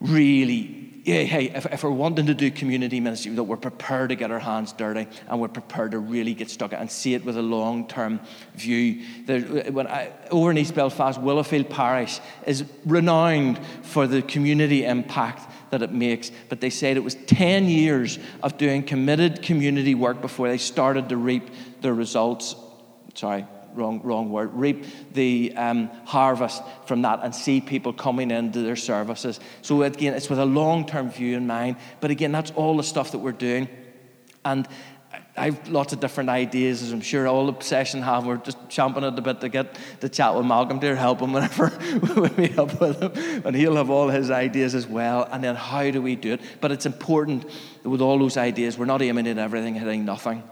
really 0.00 0.93
yeah, 1.04 1.22
hey, 1.24 1.50
if, 1.50 1.66
if, 1.66 1.84
we're 1.84 1.90
wanting 1.90 2.24
to 2.26 2.34
do 2.34 2.50
community 2.50 2.98
ministry, 2.98 3.30
that 3.34 3.42
we're 3.42 3.58
prepared 3.58 4.08
to 4.08 4.16
get 4.16 4.30
our 4.30 4.38
hands 4.38 4.72
dirty 4.72 5.06
and 5.28 5.38
we're 5.38 5.48
prepared 5.48 5.90
to 5.90 5.98
really 5.98 6.32
get 6.32 6.48
stuck 6.48 6.72
and 6.72 6.90
see 6.90 7.12
it 7.12 7.26
with 7.26 7.36
a 7.36 7.42
long 7.42 7.86
term 7.86 8.20
view. 8.54 9.04
There, 9.26 9.42
when 9.70 9.86
I, 9.86 10.10
over 10.30 10.50
in 10.50 10.56
East 10.56 10.74
Belfast, 10.74 11.20
Willowfield 11.20 11.68
Parish 11.68 12.20
is 12.46 12.64
renowned 12.86 13.60
for 13.82 14.06
the 14.06 14.22
community 14.22 14.86
impact 14.86 15.70
that 15.70 15.82
it 15.82 15.92
makes. 15.92 16.30
But 16.48 16.62
they 16.62 16.70
said 16.70 16.96
it 16.96 17.04
was 17.04 17.16
10 17.16 17.66
years 17.66 18.18
of 18.42 18.56
doing 18.56 18.82
committed 18.82 19.42
community 19.42 19.94
work 19.94 20.22
before 20.22 20.48
they 20.48 20.56
started 20.56 21.10
to 21.10 21.18
reap 21.18 21.50
the 21.82 21.92
results. 21.92 22.56
Sorry, 23.12 23.44
wrong, 23.74 24.00
wrong 24.02 24.30
word, 24.30 24.54
reap 24.54 24.84
the 25.12 25.52
um, 25.56 25.88
harvest 26.04 26.62
from 26.86 27.02
that 27.02 27.20
and 27.22 27.34
see 27.34 27.60
people 27.60 27.92
coming 27.92 28.30
into 28.30 28.62
their 28.62 28.76
services. 28.76 29.40
So, 29.62 29.82
again, 29.82 30.14
it's 30.14 30.30
with 30.30 30.38
a 30.38 30.44
long 30.44 30.86
term 30.86 31.10
view 31.10 31.36
in 31.36 31.46
mind. 31.46 31.76
But 32.00 32.10
again, 32.10 32.32
that's 32.32 32.50
all 32.52 32.76
the 32.76 32.82
stuff 32.82 33.12
that 33.12 33.18
we're 33.18 33.32
doing. 33.32 33.68
And 34.44 34.68
I 35.36 35.46
have 35.46 35.68
lots 35.68 35.92
of 35.92 35.98
different 35.98 36.30
ideas, 36.30 36.82
as 36.82 36.92
I'm 36.92 37.00
sure 37.00 37.26
all 37.26 37.50
the 37.50 37.60
session 37.64 38.02
have. 38.02 38.24
We're 38.24 38.36
just 38.36 38.56
champing 38.68 39.02
at 39.02 39.16
the 39.16 39.22
bit 39.22 39.40
to 39.40 39.48
get 39.48 39.76
to 40.00 40.08
chat 40.08 40.34
with 40.34 40.46
Malcolm 40.46 40.78
to 40.78 40.94
help 40.94 41.20
him 41.20 41.32
whenever 41.34 41.76
we 42.16 42.28
meet 42.36 42.58
up 42.58 42.80
with 42.80 43.02
him. 43.02 43.42
And 43.44 43.56
he'll 43.56 43.76
have 43.76 43.90
all 43.90 44.08
his 44.08 44.30
ideas 44.30 44.74
as 44.74 44.86
well. 44.86 45.28
And 45.30 45.42
then 45.42 45.56
how 45.56 45.90
do 45.90 46.00
we 46.00 46.14
do 46.14 46.34
it? 46.34 46.40
But 46.60 46.70
it's 46.70 46.86
important 46.86 47.50
that 47.82 47.88
with 47.88 48.00
all 48.00 48.18
those 48.18 48.36
ideas, 48.36 48.78
we're 48.78 48.84
not 48.84 49.02
aiming 49.02 49.26
at 49.26 49.38
everything, 49.38 49.74
hitting 49.74 50.04
nothing. 50.04 50.44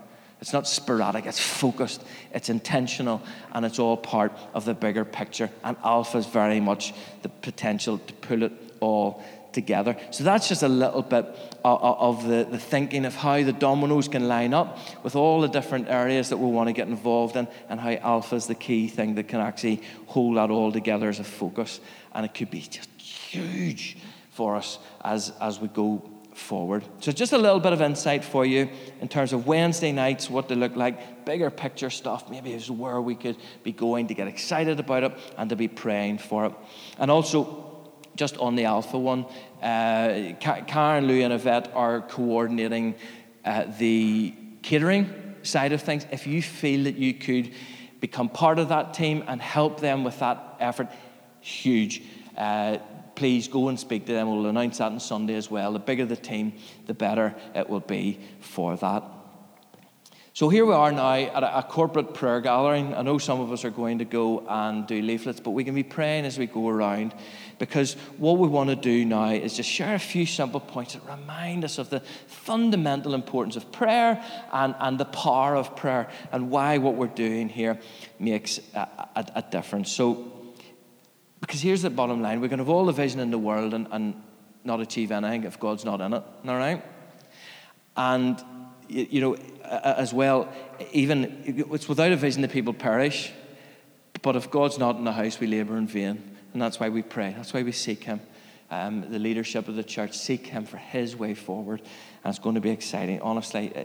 It's 0.43 0.53
not 0.53 0.67
sporadic, 0.67 1.25
it's 1.25 1.39
focused, 1.39 2.03
it's 2.35 2.49
intentional, 2.49 3.23
and 3.53 3.65
it's 3.65 3.79
all 3.79 3.97
part 3.97 4.33
of 4.55 4.65
the 4.65 4.75
bigger 4.75 5.05
picture. 5.05 5.49
And 5.63 5.77
Alpha 5.85 6.19
is 6.19 6.27
very 6.27 6.59
much 6.59 6.93
the 7.23 7.29
potential 7.29 7.99
to 7.99 8.13
pull 8.15 8.43
it 8.43 8.53
all 8.81 9.23
together. 9.53 9.97
So 10.11 10.25
that's 10.25 10.49
just 10.49 10.65
a 10.65 10.69
little 10.69 11.03
bit 11.03 11.27
of 11.65 12.27
the, 12.27 12.59
thinking 12.59 13.05
of 13.05 13.15
how 13.15 13.45
the 13.45 13.53
dominoes 13.53 14.09
can 14.09 14.27
line 14.27 14.53
up 14.53 14.79
with 15.05 15.15
all 15.15 15.43
the 15.43 15.49
different 15.49 15.89
areas 15.89 16.31
that 16.31 16.39
we 16.39 16.51
want 16.51 16.69
to 16.69 16.73
get 16.73 16.89
involved 16.89 17.37
in, 17.37 17.47
and 17.69 17.79
how 17.79 17.93
Alpha 17.93 18.35
is 18.35 18.49
the 18.49 18.57
key 18.57 18.89
thing 18.89 19.15
that 19.15 19.29
can 19.29 19.39
actually 19.41 19.81
hold 20.07 20.39
that 20.39 20.51
all 20.51 20.73
together 20.73 21.09
as 21.09 21.21
a 21.21 21.25
focus. 21.25 21.79
And 22.15 22.27
it 22.27 22.35
could 22.35 22.51
be 22.51 22.63
just 22.63 22.89
huge 22.99 23.97
for 24.31 24.57
us 24.57 24.81
as, 25.05 25.33
as 25.41 25.61
we 25.61 25.69
go 25.69 26.03
forward. 26.35 26.85
So, 27.01 27.13
just 27.13 27.33
a 27.33 27.39
little 27.39 27.61
bit 27.61 27.73
of 27.73 27.81
insight 27.81 28.25
for 28.25 28.45
you 28.45 28.69
in 29.01 29.09
terms 29.09 29.33
of 29.33 29.47
Wednesday 29.47 29.93
nights, 29.93 30.31
what 30.31 30.49
they 30.49 30.55
look 30.55 30.77
like, 30.77 31.25
bigger 31.25 31.51
picture 31.51 31.91
stuff, 31.91 32.31
maybe 32.31 32.53
is 32.53 32.71
where 32.71 33.01
we 33.01 33.15
could 33.15 33.37
be 33.63 33.73
going 33.73 34.09
to 34.09 34.15
get 34.15 34.29
excited 34.29 34.81
about 34.81 35.05
it 35.05 35.13
and 35.37 35.51
to 35.51 35.57
be 35.57 35.69
praying 35.69 36.19
for 36.19 36.47
it. 36.47 36.53
And 36.99 37.11
also, 37.11 37.91
just 38.17 38.37
on 38.39 38.57
the 38.57 38.65
Alpha 38.65 38.99
one, 38.99 39.27
uh, 39.63 40.35
Karen, 40.41 41.07
Lou, 41.07 41.23
and 41.23 41.33
Yvette 41.33 41.73
are 41.75 42.03
coordinating 42.03 42.95
uh, 43.45 43.65
the 43.79 44.35
catering 44.63 45.35
side 45.43 45.73
of 45.73 45.83
things. 45.83 46.07
If 46.11 46.27
you 46.27 46.43
feel 46.43 46.85
that 46.85 46.97
you 46.97 47.15
could 47.15 47.53
become 48.01 48.29
part 48.29 48.59
of 48.59 48.69
that 48.69 48.95
team 48.95 49.25
and 49.27 49.41
help 49.41 49.81
them 49.81 50.05
with 50.05 50.19
that 50.19 50.57
effort, 50.61 50.89
huge. 51.41 52.03
Uh, 52.37 52.79
please 53.15 53.49
go 53.49 53.69
and 53.69 53.79
speak 53.79 54.07
to 54.07 54.13
them. 54.13 54.29
We'll 54.29 54.47
announce 54.47 54.79
that 54.79 54.93
on 54.93 55.01
Sunday 55.01 55.35
as 55.35 55.51
well. 55.51 55.73
The 55.73 55.79
bigger 55.79 56.05
the 56.05 56.17
team, 56.17 56.55
the 56.87 56.95
better 56.95 57.35
it 57.55 57.69
will 57.69 57.81
be 57.81 58.21
for 58.41 58.77
that. 58.77 59.05
So 60.35 60.49
here 60.49 60.65
we 60.65 60.73
are 60.73 60.91
now 60.91 61.13
at 61.13 61.43
a, 61.43 61.63
corporate 61.63 62.15
prayer 62.15 62.41
gathering. 62.41 62.95
I 62.95 63.03
know 63.03 63.19
some 63.19 63.41
of 63.41 63.53
us 63.53 63.67
are 63.67 63.71
going 63.71 63.99
to 63.99 64.07
go 64.07 64.47
and 64.49 64.87
do 64.87 65.03
leaflets, 65.03 65.41
but 65.41 65.51
we 65.51 65.63
can 65.63 65.75
be 65.75 65.83
praying 65.83 66.25
as 66.25 66.39
we 66.39 66.47
go 66.47 66.71
around 66.71 67.15
because 67.59 67.95
what 68.17 68.39
we 68.39 68.49
want 68.49 68.71
to 68.71 68.77
do 68.77 69.05
now 69.05 69.29
is 69.29 69.57
just 69.57 69.69
share 69.69 69.95
a 69.95 69.99
few 69.99 70.25
simple 70.25 70.59
points 70.59 70.95
that 70.95 71.03
remind 71.07 71.67
us 71.67 71.77
of 71.77 71.91
the 71.91 72.01
fundamental 72.27 73.13
importance 73.13 73.57
of 73.57 73.71
prayer 73.73 74.25
and, 74.55 74.75
and 74.81 74.99
the 74.99 75.05
power 75.05 75.55
of 75.55 75.77
prayer 75.77 76.09
and 76.33 76.51
why 76.51 76.79
what 76.79 76.95
we're 76.95 77.09
doing 77.09 77.51
here 77.51 77.79
makes 78.19 78.59
a, 78.75 78.89
a, 79.15 79.27
a 79.35 79.43
difference. 79.43 79.93
So, 79.93 80.32
because 81.43 81.61
here's 81.61 81.83
the 81.83 81.91
bottom 81.91 82.23
line 82.23 82.41
we 82.41 82.49
can 82.49 82.59
have 82.61 82.71
all 82.71 82.87
the 82.87 82.93
vision 82.93 83.21
in 83.21 83.31
the 83.31 83.39
world 83.39 83.75
and, 83.75 83.87
and 83.91 84.15
not 84.65 84.81
achieve 84.81 85.13
anything 85.13 85.45
if 85.45 85.61
God's 85.61 85.85
not 85.85 86.01
in 86.01 86.15
it, 86.15 86.23
all 86.47 86.57
right? 86.57 86.83
And 87.97 88.43
you 88.89 89.21
know, 89.21 89.37
as 89.65 90.15
well, 90.15 90.49
even 90.93 91.43
it's 91.71 91.89
without 91.89 92.13
a 92.13 92.17
vision 92.17 92.43
the 92.43 92.49
people 92.49 92.73
perish. 92.73 93.33
But 94.23 94.37
if 94.37 94.51
God's 94.51 94.79
not 94.79 94.97
in 94.97 95.05
the 95.05 95.13
house, 95.13 95.41
we 95.41 95.47
labor 95.47 95.77
in 95.77 95.87
vain. 95.87 96.37
And 96.53 96.63
that's 96.63 96.79
why 96.79 96.91
we 96.91 97.03
pray. 97.03 97.33
That's 97.37 97.53
why 97.53 97.63
we 97.63 97.73
seek 97.73 98.05
Him. 98.05 98.21
Um, 98.71 99.11
the 99.11 99.19
leadership 99.19 99.69
of 99.69 99.75
the 99.75 99.83
church 99.83 100.17
seek 100.17 100.47
Him 100.47 100.65
for 100.65 100.77
His 100.77 101.17
way 101.17 101.35
forward. 101.35 101.81
And 102.23 102.31
it's 102.31 102.39
going 102.39 102.55
to 102.55 102.61
be 102.61 102.71
exciting. 102.71 103.21
Honestly, 103.21 103.75
uh, 103.75 103.85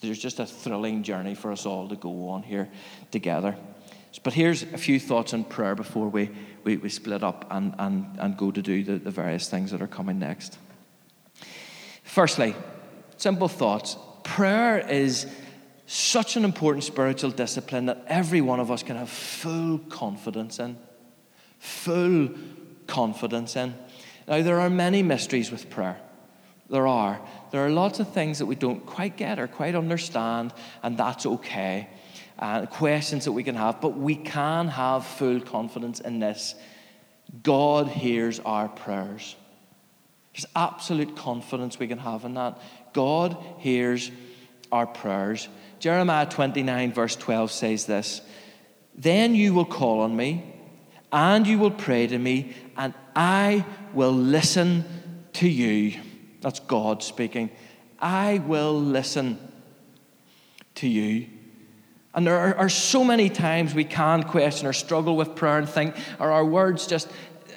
there's 0.00 0.18
just 0.18 0.40
a 0.40 0.46
thrilling 0.46 1.02
journey 1.02 1.34
for 1.34 1.52
us 1.52 1.66
all 1.66 1.88
to 1.88 1.96
go 1.96 2.28
on 2.30 2.42
here 2.42 2.70
together. 3.10 3.56
But 4.18 4.34
here's 4.34 4.62
a 4.62 4.78
few 4.78 4.98
thoughts 4.98 5.32
on 5.32 5.44
prayer 5.44 5.74
before 5.74 6.08
we, 6.08 6.30
we, 6.64 6.76
we 6.76 6.88
split 6.88 7.22
up 7.22 7.46
and, 7.50 7.74
and, 7.78 8.18
and 8.18 8.36
go 8.36 8.50
to 8.50 8.60
do 8.60 8.82
the, 8.82 8.98
the 8.98 9.10
various 9.10 9.48
things 9.48 9.70
that 9.70 9.80
are 9.80 9.86
coming 9.86 10.18
next. 10.18 10.58
Firstly, 12.02 12.54
Simple 13.20 13.48
thoughts. 13.48 13.98
Prayer 14.22 14.78
is 14.78 15.26
such 15.84 16.36
an 16.36 16.44
important 16.46 16.84
spiritual 16.84 17.30
discipline 17.30 17.84
that 17.84 18.02
every 18.06 18.40
one 18.40 18.60
of 18.60 18.70
us 18.70 18.82
can 18.82 18.96
have 18.96 19.10
full 19.10 19.76
confidence 19.90 20.58
in. 20.58 20.78
Full 21.58 22.30
confidence 22.86 23.56
in. 23.56 23.74
Now, 24.26 24.40
there 24.40 24.58
are 24.58 24.70
many 24.70 25.02
mysteries 25.02 25.50
with 25.50 25.68
prayer. 25.68 26.00
There 26.70 26.86
are. 26.86 27.20
There 27.50 27.62
are 27.62 27.68
lots 27.68 28.00
of 28.00 28.10
things 28.14 28.38
that 28.38 28.46
we 28.46 28.54
don't 28.54 28.86
quite 28.86 29.18
get 29.18 29.38
or 29.38 29.46
quite 29.46 29.74
understand, 29.74 30.54
and 30.82 30.96
that's 30.96 31.26
okay. 31.26 31.90
Uh, 32.40 32.64
questions 32.64 33.26
that 33.26 33.32
we 33.32 33.44
can 33.44 33.54
have, 33.54 33.82
but 33.82 33.98
we 33.98 34.16
can 34.16 34.66
have 34.66 35.04
full 35.04 35.40
confidence 35.40 36.00
in 36.00 36.20
this. 36.20 36.54
God 37.42 37.86
hears 37.86 38.40
our 38.40 38.66
prayers. 38.66 39.36
There's 40.32 40.46
absolute 40.56 41.16
confidence 41.16 41.78
we 41.78 41.86
can 41.86 41.98
have 41.98 42.24
in 42.24 42.34
that. 42.34 42.58
God 42.94 43.36
hears 43.58 44.10
our 44.72 44.86
prayers. 44.86 45.48
Jeremiah 45.80 46.26
29, 46.26 46.92
verse 46.94 47.14
12 47.14 47.50
says 47.50 47.84
this 47.84 48.22
Then 48.94 49.34
you 49.34 49.52
will 49.52 49.66
call 49.66 50.00
on 50.00 50.16
me, 50.16 50.54
and 51.12 51.46
you 51.46 51.58
will 51.58 51.70
pray 51.70 52.06
to 52.06 52.18
me, 52.18 52.54
and 52.74 52.94
I 53.14 53.66
will 53.92 54.14
listen 54.14 54.84
to 55.34 55.48
you. 55.48 56.00
That's 56.40 56.60
God 56.60 57.02
speaking. 57.02 57.50
I 57.98 58.38
will 58.38 58.80
listen 58.80 59.38
to 60.76 60.88
you. 60.88 61.26
And 62.14 62.26
there 62.26 62.36
are, 62.36 62.54
are, 62.56 62.68
so 62.68 63.04
many 63.04 63.28
times 63.28 63.72
we 63.72 63.84
can 63.84 64.24
question 64.24 64.66
or 64.66 64.72
struggle 64.72 65.16
with 65.16 65.36
prayer 65.36 65.58
and 65.58 65.68
think, 65.68 65.94
are 66.18 66.32
our 66.32 66.44
words 66.44 66.86
just 66.86 67.08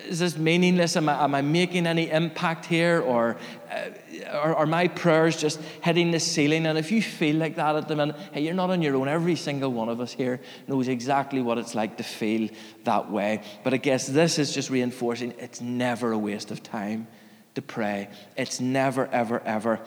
is 0.07 0.19
this 0.19 0.37
meaningless? 0.37 0.95
Am 0.95 1.09
I, 1.09 1.23
am 1.23 1.35
I 1.35 1.41
making 1.41 1.87
any 1.87 2.09
impact 2.09 2.65
here? 2.65 3.01
Or 3.01 3.37
uh, 3.71 3.89
are, 4.31 4.55
are, 4.55 4.65
my 4.65 4.87
prayers 4.87 5.37
just 5.37 5.59
hitting 5.81 6.11
the 6.11 6.19
ceiling? 6.19 6.65
And 6.65 6.77
if 6.77 6.91
you 6.91 7.01
feel 7.01 7.37
like 7.37 7.55
that 7.55 7.75
at 7.75 7.87
the 7.87 7.95
minute, 7.95 8.15
hey, 8.31 8.41
you're 8.41 8.53
not 8.53 8.69
on 8.69 8.81
your 8.81 8.95
own. 8.95 9.07
Every 9.07 9.35
single 9.35 9.71
one 9.71 9.89
of 9.89 10.01
us 10.01 10.11
here 10.11 10.39
knows 10.67 10.87
exactly 10.87 11.41
what 11.41 11.57
it's 11.57 11.75
like 11.75 11.97
to 11.97 12.03
feel 12.03 12.49
that 12.83 13.09
way. 13.09 13.41
But 13.63 13.73
I 13.73 13.77
guess 13.77 14.07
this 14.07 14.39
is 14.39 14.53
just 14.53 14.69
reinforcing 14.69 15.33
it's 15.37 15.61
never 15.61 16.11
a 16.11 16.17
waste 16.17 16.51
of 16.51 16.61
time 16.61 17.07
to 17.55 17.61
pray. 17.61 18.09
It's 18.35 18.59
never, 18.59 19.07
ever, 19.07 19.41
ever 19.41 19.79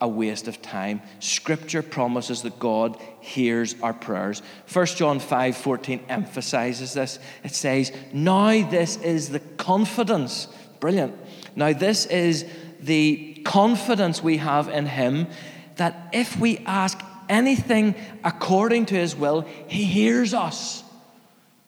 a 0.00 0.08
waste 0.08 0.48
of 0.48 0.62
time. 0.62 1.02
Scripture 1.18 1.82
promises 1.82 2.42
that 2.42 2.58
God 2.58 2.96
hears 3.20 3.74
our 3.82 3.92
prayers. 3.92 4.42
1 4.72 4.86
John 4.86 5.20
5 5.20 5.56
14 5.56 6.04
emphasizes 6.08 6.94
this. 6.94 7.18
It 7.44 7.54
says, 7.54 7.92
Now 8.12 8.68
this 8.68 8.96
is 8.96 9.28
the 9.28 9.40
confidence. 9.40 10.48
Brilliant. 10.80 11.14
Now, 11.54 11.72
this 11.72 12.06
is 12.06 12.46
the 12.80 13.42
confidence 13.44 14.22
we 14.22 14.38
have 14.38 14.68
in 14.68 14.86
Him 14.86 15.26
that 15.76 16.08
if 16.12 16.38
we 16.38 16.58
ask 16.58 16.98
anything 17.28 17.94
according 18.24 18.86
to 18.86 18.94
His 18.94 19.14
will, 19.14 19.42
He 19.66 19.84
hears 19.84 20.32
us. 20.32 20.82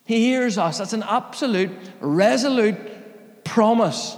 He 0.05 0.19
hears 0.25 0.57
us. 0.57 0.79
That's 0.79 0.93
an 0.93 1.03
absolute, 1.03 1.71
resolute 1.99 3.43
promise 3.43 4.17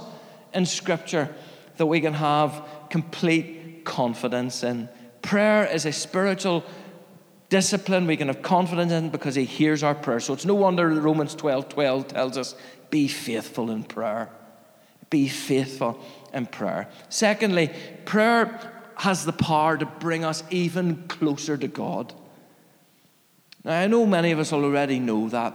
in 0.56 0.66
Scripture 0.66 1.32
that 1.76 1.86
we 1.86 2.00
can 2.00 2.14
have 2.14 2.66
complete 2.90 3.84
confidence 3.84 4.64
in. 4.64 4.88
Prayer 5.22 5.66
is 5.66 5.86
a 5.86 5.92
spiritual 5.92 6.64
discipline 7.48 8.06
we 8.06 8.16
can 8.16 8.28
have 8.28 8.42
confidence 8.42 8.90
in 8.90 9.10
because 9.10 9.34
He 9.34 9.44
hears 9.44 9.82
our 9.82 9.94
prayer. 9.94 10.18
So 10.18 10.32
it's 10.32 10.44
no 10.44 10.54
wonder 10.54 10.88
Romans 10.88 11.34
12 11.34 11.68
12 11.68 12.08
tells 12.08 12.36
us, 12.36 12.56
be 12.90 13.06
faithful 13.06 13.70
in 13.70 13.84
prayer. 13.84 14.30
Be 15.10 15.28
faithful 15.28 16.00
in 16.32 16.46
prayer. 16.46 16.88
Secondly, 17.08 17.70
prayer 18.04 18.58
has 18.96 19.24
the 19.24 19.32
power 19.32 19.76
to 19.76 19.86
bring 19.86 20.24
us 20.24 20.42
even 20.50 21.06
closer 21.06 21.56
to 21.56 21.68
God. 21.68 22.14
Now, 23.62 23.80
I 23.80 23.86
know 23.86 24.06
many 24.06 24.32
of 24.32 24.38
us 24.38 24.52
already 24.52 24.98
know 24.98 25.28
that. 25.28 25.54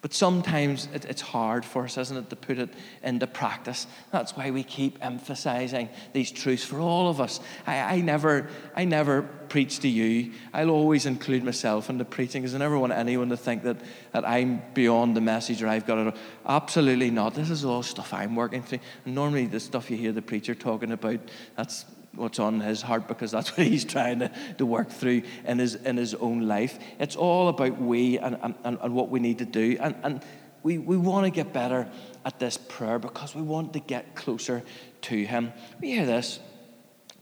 But 0.00 0.14
sometimes 0.14 0.88
it, 0.94 1.04
it's 1.06 1.20
hard 1.20 1.64
for 1.64 1.84
us, 1.84 1.98
isn't 1.98 2.16
it, 2.16 2.30
to 2.30 2.36
put 2.36 2.58
it 2.58 2.70
into 3.02 3.26
practice. 3.26 3.86
That's 4.12 4.36
why 4.36 4.52
we 4.52 4.62
keep 4.62 4.98
emphasizing 5.04 5.88
these 6.12 6.30
truths 6.30 6.64
for 6.64 6.78
all 6.78 7.08
of 7.08 7.20
us. 7.20 7.40
I, 7.66 7.78
I, 7.80 8.00
never, 8.00 8.48
I 8.76 8.84
never 8.84 9.22
preach 9.22 9.80
to 9.80 9.88
you. 9.88 10.32
I'll 10.52 10.70
always 10.70 11.04
include 11.04 11.42
myself 11.42 11.90
in 11.90 11.98
the 11.98 12.04
preaching 12.04 12.42
because 12.42 12.54
I 12.54 12.58
never 12.58 12.78
want 12.78 12.92
anyone 12.92 13.28
to 13.30 13.36
think 13.36 13.64
that, 13.64 13.78
that 14.12 14.24
I'm 14.24 14.62
beyond 14.72 15.16
the 15.16 15.20
message 15.20 15.62
or 15.62 15.68
I've 15.68 15.86
got 15.86 16.06
it. 16.06 16.14
Absolutely 16.46 17.10
not. 17.10 17.34
This 17.34 17.50
is 17.50 17.64
all 17.64 17.82
stuff 17.82 18.14
I'm 18.14 18.36
working 18.36 18.62
through. 18.62 18.80
And 19.04 19.16
normally, 19.16 19.46
the 19.46 19.58
stuff 19.58 19.90
you 19.90 19.96
hear 19.96 20.12
the 20.12 20.22
preacher 20.22 20.54
talking 20.54 20.92
about, 20.92 21.18
that's 21.56 21.84
what's 22.18 22.38
on 22.38 22.60
his 22.60 22.82
heart 22.82 23.08
because 23.08 23.30
that's 23.30 23.50
what 23.56 23.66
he's 23.66 23.84
trying 23.84 24.18
to, 24.20 24.30
to 24.58 24.66
work 24.66 24.90
through 24.90 25.22
in 25.46 25.58
his, 25.58 25.74
in 25.74 25.96
his 25.96 26.14
own 26.14 26.46
life. 26.46 26.78
It's 26.98 27.16
all 27.16 27.48
about 27.48 27.80
we 27.80 28.18
and, 28.18 28.36
and, 28.42 28.78
and 28.80 28.94
what 28.94 29.08
we 29.08 29.20
need 29.20 29.38
to 29.38 29.46
do. 29.46 29.76
And, 29.80 29.94
and 30.02 30.24
we, 30.62 30.78
we 30.78 30.96
want 30.96 31.24
to 31.24 31.30
get 31.30 31.52
better 31.52 31.88
at 32.24 32.38
this 32.38 32.56
prayer 32.56 32.98
because 32.98 33.34
we 33.34 33.42
want 33.42 33.72
to 33.72 33.80
get 33.80 34.14
closer 34.14 34.62
to 35.02 35.24
him. 35.24 35.52
We 35.80 35.92
hear 35.92 36.06
this. 36.06 36.40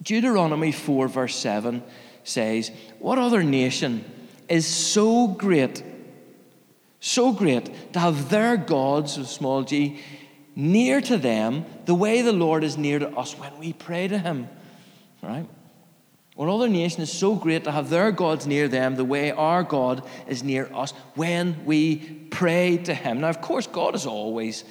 Deuteronomy 0.03 0.73
4, 0.73 1.09
verse 1.09 1.37
7 1.37 1.83
says, 2.25 2.71
What 2.99 3.19
other 3.19 3.43
nation 3.43 4.05
is 4.49 4.67
so 4.67 5.29
great, 5.29 5.83
so 7.01 7.33
great 7.33 7.93
to 7.93 7.99
have 7.99 8.31
their 8.31 8.57
gods, 8.57 9.15
small 9.29 9.63
g, 9.63 10.01
near 10.55 11.01
to 11.03 11.17
them 11.17 11.65
the 11.85 11.95
way 11.95 12.23
the 12.23 12.33
Lord 12.33 12.65
is 12.65 12.77
near 12.77 12.99
to 12.99 13.09
us 13.11 13.39
when 13.39 13.59
we 13.59 13.73
pray 13.73 14.09
to 14.09 14.19
him? 14.19 14.49
Right? 15.23 15.49
What 16.37 16.51
other 16.51 16.69
nation 16.69 17.01
is 17.01 17.11
so 17.11 17.35
great 17.35 17.65
to 17.65 17.73
have 17.73 17.89
their 17.89 18.13
gods 18.13 18.47
near 18.47 18.69
them 18.69 18.97
the 18.97 19.07
way 19.07 19.31
our 19.31 19.63
God 19.63 20.07
is 20.29 20.45
near 20.45 20.71
us 20.75 20.93
when 21.15 21.65
we 21.65 21.97
pray 22.31 22.77
to 22.77 22.95
Him. 22.95 23.23
Now, 23.23 23.31
of 23.31 23.41
course, 23.41 23.67
God 23.67 23.95
is 23.95 24.05
always 24.05 24.63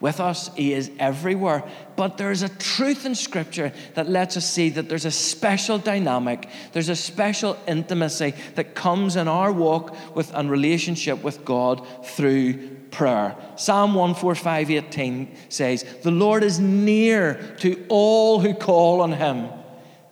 with 0.00 0.18
us, 0.18 0.48
He 0.56 0.72
is 0.72 0.90
everywhere. 0.98 1.62
But 1.94 2.16
there's 2.16 2.40
a 2.40 2.48
truth 2.48 3.04
in 3.04 3.14
Scripture 3.14 3.70
that 3.96 4.08
lets 4.08 4.38
us 4.38 4.48
see 4.48 4.70
that 4.70 4.88
there's 4.88 5.04
a 5.04 5.10
special 5.10 5.76
dynamic, 5.76 6.48
there's 6.72 6.88
a 6.88 6.96
special 6.96 7.58
intimacy 7.68 8.32
that 8.54 8.74
comes 8.74 9.16
in 9.16 9.28
our 9.28 9.52
walk 9.52 9.94
with 10.16 10.34
and 10.34 10.50
relationship 10.50 11.22
with 11.22 11.44
God 11.44 11.86
through 12.02 12.76
prayer. 12.90 13.36
Psalm 13.56 13.92
145 13.92 14.70
18 14.70 15.36
says, 15.50 15.84
The 16.02 16.10
Lord 16.10 16.44
is 16.44 16.58
near 16.58 17.54
to 17.58 17.84
all 17.90 18.40
who 18.40 18.54
call 18.54 19.02
on 19.02 19.12
Him 19.12 19.50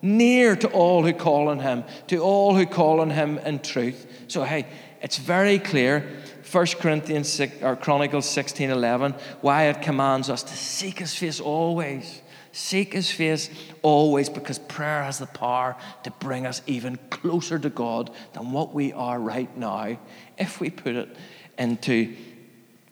near 0.03 0.57
to 0.57 0.69
all 0.69 1.03
who 1.03 1.13
call 1.13 1.49
on 1.49 1.61
him, 1.61 1.85
to 2.07 2.19
all 2.19 2.55
who 2.55 2.67
call 2.67 3.01
on 3.01 3.11
him 3.11 3.39
in 3.39 3.59
truth. 3.61 4.07
So, 4.29 4.45
hey, 4.45 4.67
it's 5.01 5.19
very 5.19 5.59
clear. 5.59 6.09
1 6.51 6.67
Corinthians 6.81 7.29
6, 7.29 7.63
or 7.63 7.77
Chronicles 7.77 8.29
16 8.29 8.71
11, 8.71 9.15
why 9.41 9.65
it 9.65 9.83
commands 9.83 10.31
us 10.31 10.43
to 10.43 10.57
seek 10.57 10.99
his 10.99 11.15
face 11.15 11.41
always. 11.41 12.23
Seek 12.53 12.95
his 12.95 13.11
face 13.11 13.51
always 13.83 14.29
because 14.29 14.59
prayer 14.59 15.05
has 15.05 15.19
the 15.19 15.27
power 15.27 15.77
to 16.03 16.11
bring 16.13 16.47
us 16.47 16.63
even 16.67 16.97
closer 17.11 17.59
to 17.59 17.69
God 17.69 18.11
than 18.33 18.53
what 18.53 18.75
we 18.75 18.93
are 18.93 19.21
right 19.21 19.55
now 19.57 19.99
if 20.39 20.59
we 20.59 20.71
put 20.71 20.97
it 20.97 21.15
into 21.59 22.17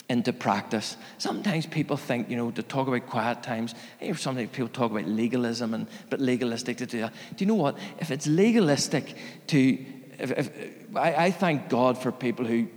into 0.08 0.32
practice. 0.32 0.96
Sometimes 1.18 1.66
people 1.66 1.96
think, 1.96 2.30
you 2.30 2.36
know, 2.36 2.50
to 2.52 2.62
talk 2.62 2.86
about 2.88 3.06
quiet 3.06 3.42
times, 3.42 3.74
eh, 4.00 4.14
sometimes 4.14 4.50
people 4.50 4.68
talk 4.68 4.90
about 4.90 5.06
legalism 5.06 5.74
and 5.74 5.86
but 6.10 6.20
legalistic 6.20 6.76
to 6.78 6.86
do 6.86 7.00
that. 7.00 7.12
Do 7.36 7.44
you 7.44 7.46
know 7.46 7.56
what? 7.56 7.76
If 7.98 8.10
it's 8.10 8.26
legalistic 8.26 9.16
to, 9.48 9.84
if, 10.18 10.30
if, 10.30 10.50
I, 10.94 11.26
I 11.26 11.30
thank 11.30 11.68
God 11.68 11.98
for 11.98 12.12
people 12.12 12.44
who 12.44 12.68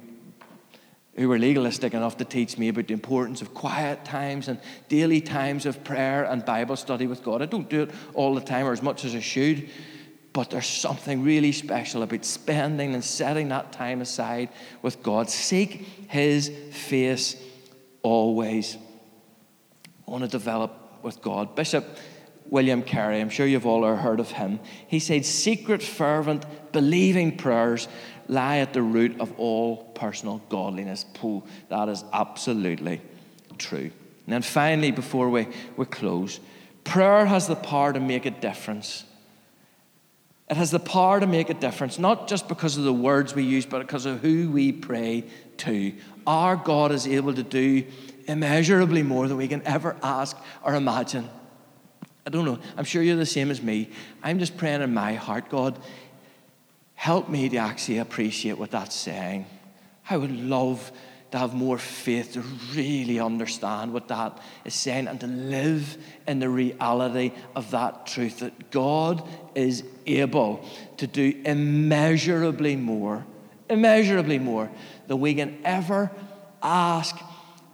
who 1.19 1.27
were 1.27 1.37
legalistic 1.37 1.93
enough 1.93 2.15
to 2.15 2.23
teach 2.23 2.57
me 2.57 2.69
about 2.69 2.87
the 2.87 2.93
importance 2.93 3.41
of 3.41 3.53
quiet 3.53 4.05
times 4.05 4.47
and 4.47 4.57
daily 4.87 5.19
times 5.19 5.65
of 5.65 5.83
prayer 5.83 6.23
and 6.23 6.45
Bible 6.45 6.77
study 6.77 7.07
with 7.07 7.23
God. 7.23 7.41
I 7.41 7.45
don't 7.45 7.69
do 7.69 7.81
it 7.81 7.91
all 8.13 8.35
the 8.35 8.41
time 8.41 8.65
or 8.65 8.71
as 8.71 8.81
much 8.81 9.03
as 9.03 9.13
I 9.13 9.19
should, 9.19 9.69
but 10.33 10.49
there's 10.49 10.67
something 10.67 11.23
really 11.23 11.51
special 11.51 12.03
about 12.03 12.23
spending 12.23 12.93
and 12.93 13.03
setting 13.03 13.49
that 13.49 13.71
time 13.71 14.01
aside 14.01 14.49
with 14.81 15.01
God. 15.01 15.29
Seek 15.29 15.87
His 16.07 16.49
face 16.71 17.35
always. 18.03 18.77
I 20.07 20.11
want 20.11 20.23
to 20.23 20.29
develop 20.29 21.03
with 21.03 21.21
God. 21.21 21.55
Bishop 21.55 21.85
William 22.49 22.81
Carey, 22.81 23.21
I'm 23.21 23.29
sure 23.29 23.45
you've 23.45 23.65
all 23.65 23.83
heard 23.95 24.19
of 24.19 24.31
him. 24.31 24.59
He 24.87 24.99
said, 24.99 25.25
Secret, 25.25 25.83
fervent, 25.83 26.45
believing 26.71 27.37
prayers 27.37 27.87
lie 28.27 28.57
at 28.57 28.73
the 28.73 28.81
root 28.81 29.19
of 29.19 29.31
all 29.39 29.77
personal 29.93 30.41
godliness. 30.49 31.05
Paul, 31.13 31.45
that 31.69 31.89
is 31.89 32.03
absolutely 32.11 33.01
true. 33.57 33.91
And 34.25 34.33
then 34.33 34.41
finally, 34.41 34.91
before 34.91 35.29
we, 35.29 35.47
we 35.77 35.85
close, 35.85 36.39
prayer 36.83 37.25
has 37.25 37.47
the 37.47 37.55
power 37.55 37.93
to 37.93 37.99
make 37.99 38.25
a 38.25 38.31
difference. 38.31 39.03
It 40.49 40.57
has 40.57 40.71
the 40.71 40.79
power 40.79 41.19
to 41.19 41.27
make 41.27 41.49
a 41.49 41.53
difference, 41.53 41.99
not 41.99 42.27
just 42.27 42.47
because 42.47 42.75
of 42.75 42.83
the 42.83 42.93
words 42.93 43.35
we 43.35 43.43
use, 43.43 43.65
but 43.65 43.79
because 43.79 44.05
of 44.05 44.21
who 44.21 44.49
we 44.49 44.71
pray 44.71 45.25
to. 45.57 45.93
Our 46.25 46.55
God 46.55 46.91
is 46.91 47.07
able 47.07 47.35
to 47.35 47.43
do 47.43 47.85
immeasurably 48.25 49.03
more 49.03 49.27
than 49.27 49.37
we 49.37 49.47
can 49.47 49.61
ever 49.65 49.95
ask 50.01 50.35
or 50.63 50.73
imagine. 50.73 51.29
I 52.25 52.31
don't 52.31 52.45
know. 52.45 52.59
I'm 52.77 52.83
sure 52.83 53.03
you're 53.03 53.15
the 53.15 53.25
same 53.25 53.51
as 53.51 53.61
me. 53.61 53.89
I'm 54.23 54.39
just 54.39 54.57
praying 54.57 54.81
in 54.81 54.93
my 54.93 55.13
heart, 55.13 55.49
God, 55.49 55.79
help 56.95 57.29
me 57.29 57.47
to 57.49 57.57
actually 57.57 57.99
appreciate 57.99 58.57
what 58.57 58.71
that's 58.71 58.95
saying. 58.95 59.45
I 60.09 60.17
would 60.17 60.31
love 60.31 60.91
to 61.31 61.37
have 61.37 61.53
more 61.53 61.77
faith 61.77 62.33
to 62.33 62.41
really 62.75 63.19
understand 63.19 63.93
what 63.93 64.07
that 64.07 64.39
is 64.65 64.73
saying 64.73 65.07
and 65.07 65.19
to 65.19 65.27
live 65.27 65.97
in 66.27 66.39
the 66.39 66.49
reality 66.49 67.31
of 67.55 67.69
that 67.71 68.07
truth 68.07 68.39
that 68.39 68.71
God 68.71 69.27
is 69.53 69.83
able 70.07 70.65
to 70.97 71.05
do 71.05 71.39
immeasurably 71.45 72.75
more, 72.75 73.25
immeasurably 73.69 74.39
more 74.39 74.71
than 75.07 75.19
we 75.19 75.35
can 75.35 75.59
ever 75.63 76.11
ask 76.63 77.15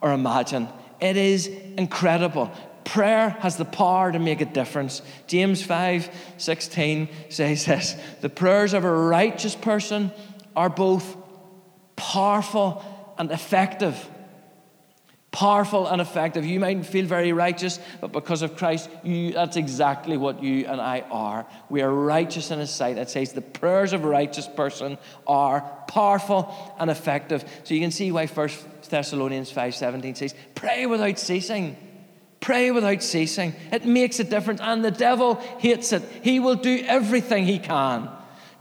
or 0.01 0.11
imagine. 0.11 0.67
It 0.99 1.15
is 1.15 1.47
incredible. 1.47 2.51
Prayer 2.83 3.29
has 3.39 3.55
the 3.55 3.65
power 3.65 4.11
to 4.11 4.19
make 4.19 4.41
a 4.41 4.45
difference. 4.45 5.01
James 5.27 5.63
5 5.63 6.09
16 6.37 7.09
says 7.29 7.65
this 7.65 7.95
The 8.21 8.29
prayers 8.29 8.73
of 8.73 8.83
a 8.83 8.91
righteous 8.91 9.55
person 9.55 10.11
are 10.55 10.69
both 10.69 11.17
powerful 11.95 12.83
and 13.17 13.32
effective. 13.32 14.10
Powerful 15.32 15.88
and 15.88 16.01
effective. 16.01 16.45
You 16.45 16.62
might 16.62 16.86
feel 16.86 17.06
very 17.06 17.34
righteous, 17.34 17.80
but 17.99 18.13
because 18.13 18.41
of 18.41 18.56
Christ, 18.56 18.89
you, 19.04 19.34
that's 19.34 19.58
exactly 19.58 20.15
what 20.15 20.41
you 20.41 20.65
and 20.65 20.80
I 20.80 21.01
are. 21.12 21.45
We 21.69 21.82
are 21.82 21.93
righteous 21.93 22.51
in 22.51 22.60
His 22.60 22.69
sight. 22.71 22.97
It 22.97 23.10
says 23.10 23.34
the 23.34 23.41
prayers 23.41 23.91
of 23.91 24.06
a 24.06 24.08
righteous 24.08 24.47
person 24.47 24.97
are 25.28 25.60
powerful 25.89 26.56
and 26.80 26.89
effective. 26.89 27.43
So 27.65 27.73
you 27.73 27.82
can 27.82 27.91
see 27.91 28.13
why 28.13 28.28
First 28.28 28.65
Thessalonians 28.89 29.51
5:17 29.51 30.15
says, 30.15 30.34
"Pray 30.56 30.86
without 30.86 31.19
ceasing." 31.19 31.75
Pray 32.39 32.69
without 32.69 33.01
ceasing. 33.01 33.56
It 33.71 33.86
makes 33.86 34.19
a 34.19 34.23
difference, 34.23 34.62
and 34.62 34.86
the 34.86 34.91
devil 34.91 35.41
hates 35.58 35.91
it. 35.91 36.04
He 36.21 36.39
will 36.39 36.54
do 36.54 36.84
everything 36.86 37.45
he 37.45 37.58
can 37.58 38.08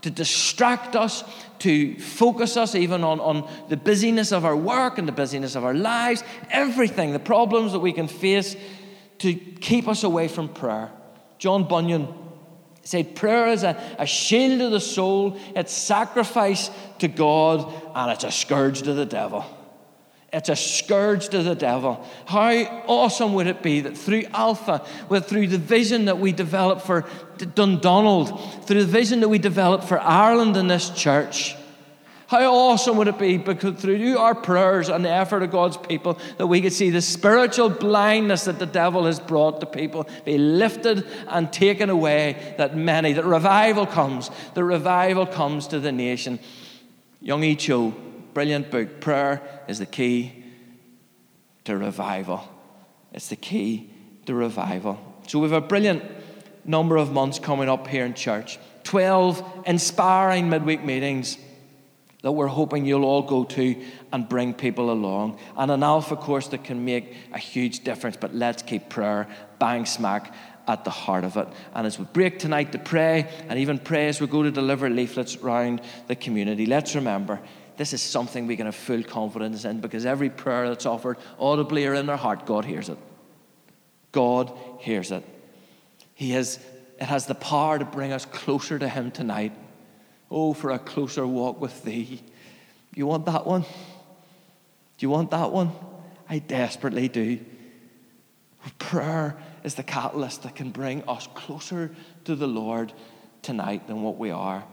to 0.05 0.11
distract 0.11 0.95
us, 0.95 1.23
to 1.57 1.99
focus 1.99 2.57
us 2.57 2.75
even 2.75 3.03
on, 3.03 3.19
on 3.19 3.49
the 3.69 3.75
busyness 3.75 4.31
of 4.31 4.45
our 4.45 4.55
work 4.55 4.99
and 4.99 5.07
the 5.07 5.11
busyness 5.11 5.55
of 5.55 5.65
our 5.65 5.73
lives, 5.73 6.23
everything, 6.51 7.11
the 7.11 7.17
problems 7.17 7.71
that 7.71 7.79
we 7.79 7.91
can 7.91 8.07
face 8.07 8.55
to 9.17 9.33
keep 9.33 9.87
us 9.87 10.03
away 10.03 10.27
from 10.27 10.47
prayer. 10.47 10.91
John 11.39 11.67
Bunyan 11.67 12.07
said, 12.83 13.15
Prayer 13.15 13.47
is 13.47 13.63
a, 13.63 13.81
a 13.97 14.05
shield 14.05 14.61
of 14.61 14.69
the 14.69 14.79
soul, 14.79 15.39
it's 15.55 15.73
sacrifice 15.73 16.69
to 16.99 17.07
God, 17.07 17.73
and 17.95 18.11
it's 18.11 18.23
a 18.23 18.31
scourge 18.31 18.83
to 18.83 18.93
the 18.93 19.07
devil. 19.07 19.43
It's 20.35 20.49
a 20.49 20.55
scourge 20.57 21.29
to 21.29 21.41
the 21.43 21.55
devil. 21.55 22.05
How 22.25 22.51
awesome 22.87 23.35
would 23.35 23.47
it 23.47 23.63
be 23.63 23.79
that 23.79 23.97
through 23.97 24.25
Alpha, 24.33 24.79
through 25.21 25.47
the 25.47 25.57
vision 25.57 26.05
that 26.05 26.19
we 26.19 26.33
develop 26.33 26.81
for 26.81 27.05
Dundonald, 27.37 28.37
through 28.65 28.81
the 28.81 28.91
vision 28.91 29.21
that 29.21 29.29
we 29.29 29.39
develop 29.39 29.85
for 29.85 29.97
Ireland 29.97 30.57
in 30.57 30.67
this 30.67 30.89
church, 30.89 31.55
how 32.27 32.53
awesome 32.53 32.97
would 32.97 33.07
it 33.07 33.17
be 33.17 33.37
because 33.37 33.79
through 33.79 34.17
our 34.17 34.35
prayers 34.35 34.89
and 34.89 35.05
the 35.05 35.09
effort 35.09 35.41
of 35.41 35.51
God's 35.51 35.77
people 35.77 36.19
that 36.37 36.47
we 36.47 36.59
could 36.59 36.73
see 36.73 36.89
the 36.89 37.01
spiritual 37.01 37.69
blindness 37.69 38.43
that 38.43 38.59
the 38.59 38.65
devil 38.65 39.05
has 39.05 39.21
brought 39.21 39.61
to 39.61 39.65
people 39.65 40.05
be 40.25 40.37
lifted 40.37 41.07
and 41.29 41.53
taken 41.53 41.89
away, 41.89 42.55
that 42.57 42.75
many, 42.75 43.13
that 43.13 43.23
revival 43.23 43.85
comes, 43.85 44.29
the 44.53 44.65
revival 44.65 45.25
comes 45.25 45.67
to 45.67 45.79
the 45.79 45.93
nation. 45.93 46.39
Young 47.21 47.55
Cho 47.55 47.95
brilliant 48.35 48.69
book. 48.69 48.99
Prayer 48.99 49.41
is 49.69 49.79
the 49.79 49.85
key 49.85 50.43
to 51.63 51.77
revival. 51.77 52.47
It's 53.13 53.29
the 53.29 53.37
key 53.37 53.89
to 54.25 54.35
revival. 54.35 54.99
So 55.25 55.39
we 55.39 55.49
have 55.49 55.63
a 55.63 55.65
brilliant 55.65 56.03
number 56.65 56.97
of 56.97 57.13
months 57.13 57.39
coming 57.39 57.69
up 57.69 57.87
here 57.87 58.05
in 58.05 58.13
church. 58.13 58.59
12 58.83 59.63
inspiring 59.65 60.49
midweek 60.49 60.83
meetings 60.83 61.37
that 62.23 62.33
we're 62.33 62.47
hoping 62.47 62.85
you'll 62.85 63.05
all 63.05 63.21
go 63.21 63.45
to 63.45 63.81
and 64.11 64.27
bring 64.27 64.53
people 64.53 64.91
along. 64.91 65.39
And 65.55 65.71
an 65.71 65.81
alpha 65.81 66.17
course 66.17 66.49
that 66.49 66.65
can 66.65 66.83
make 66.83 67.15
a 67.31 67.39
huge 67.39 67.85
difference. 67.85 68.17
But 68.17 68.35
let's 68.35 68.61
keep 68.61 68.89
prayer 68.89 69.29
bang 69.59 69.85
smack 69.85 70.33
at 70.67 70.83
the 70.83 70.91
heart 70.91 71.23
of 71.23 71.37
it. 71.37 71.47
And 71.73 71.87
as 71.87 71.97
we 71.97 72.03
break 72.05 72.39
tonight 72.39 72.73
to 72.73 72.79
pray, 72.79 73.31
and 73.47 73.59
even 73.59 73.79
pray 73.79 74.09
as 74.09 74.19
we 74.19 74.27
go 74.27 74.43
to 74.43 74.51
deliver 74.51 74.89
leaflets 74.89 75.37
around 75.37 75.81
the 76.07 76.17
community, 76.17 76.65
let's 76.65 76.95
remember 76.95 77.39
this 77.77 77.93
is 77.93 78.01
something 78.01 78.47
we 78.47 78.55
can 78.55 78.65
have 78.65 78.75
full 78.75 79.03
confidence 79.03 79.65
in 79.65 79.81
because 79.81 80.05
every 80.05 80.29
prayer 80.29 80.69
that's 80.69 80.85
offered 80.85 81.17
audibly 81.39 81.85
or 81.85 81.93
in 81.93 82.09
our 82.09 82.17
heart, 82.17 82.45
God 82.45 82.65
hears 82.65 82.89
it. 82.89 82.97
God 84.11 84.57
hears 84.79 85.11
it. 85.11 85.23
He 86.13 86.31
has, 86.31 86.59
it 86.99 87.05
has 87.05 87.25
the 87.25 87.35
power 87.35 87.77
to 87.77 87.85
bring 87.85 88.13
us 88.13 88.25
closer 88.25 88.79
to 88.79 88.87
Him 88.87 89.11
tonight. 89.11 89.51
Oh, 90.31 90.53
for 90.53 90.71
a 90.71 90.79
closer 90.79 91.27
walk 91.27 91.59
with 91.59 91.83
Thee. 91.83 92.21
You 92.93 93.07
want 93.07 93.25
that 93.25 93.45
one? 93.45 93.61
Do 93.61 93.67
you 94.99 95.09
want 95.09 95.31
that 95.31 95.51
one? 95.51 95.71
I 96.29 96.39
desperately 96.39 97.09
do. 97.09 97.39
Prayer 98.79 99.37
is 99.63 99.75
the 99.75 99.83
catalyst 99.83 100.43
that 100.43 100.55
can 100.55 100.71
bring 100.71 101.03
us 101.07 101.27
closer 101.35 101.93
to 102.23 102.35
the 102.35 102.47
Lord 102.47 102.93
tonight 103.41 103.87
than 103.87 104.01
what 104.01 104.17
we 104.17 104.31
are. 104.31 104.63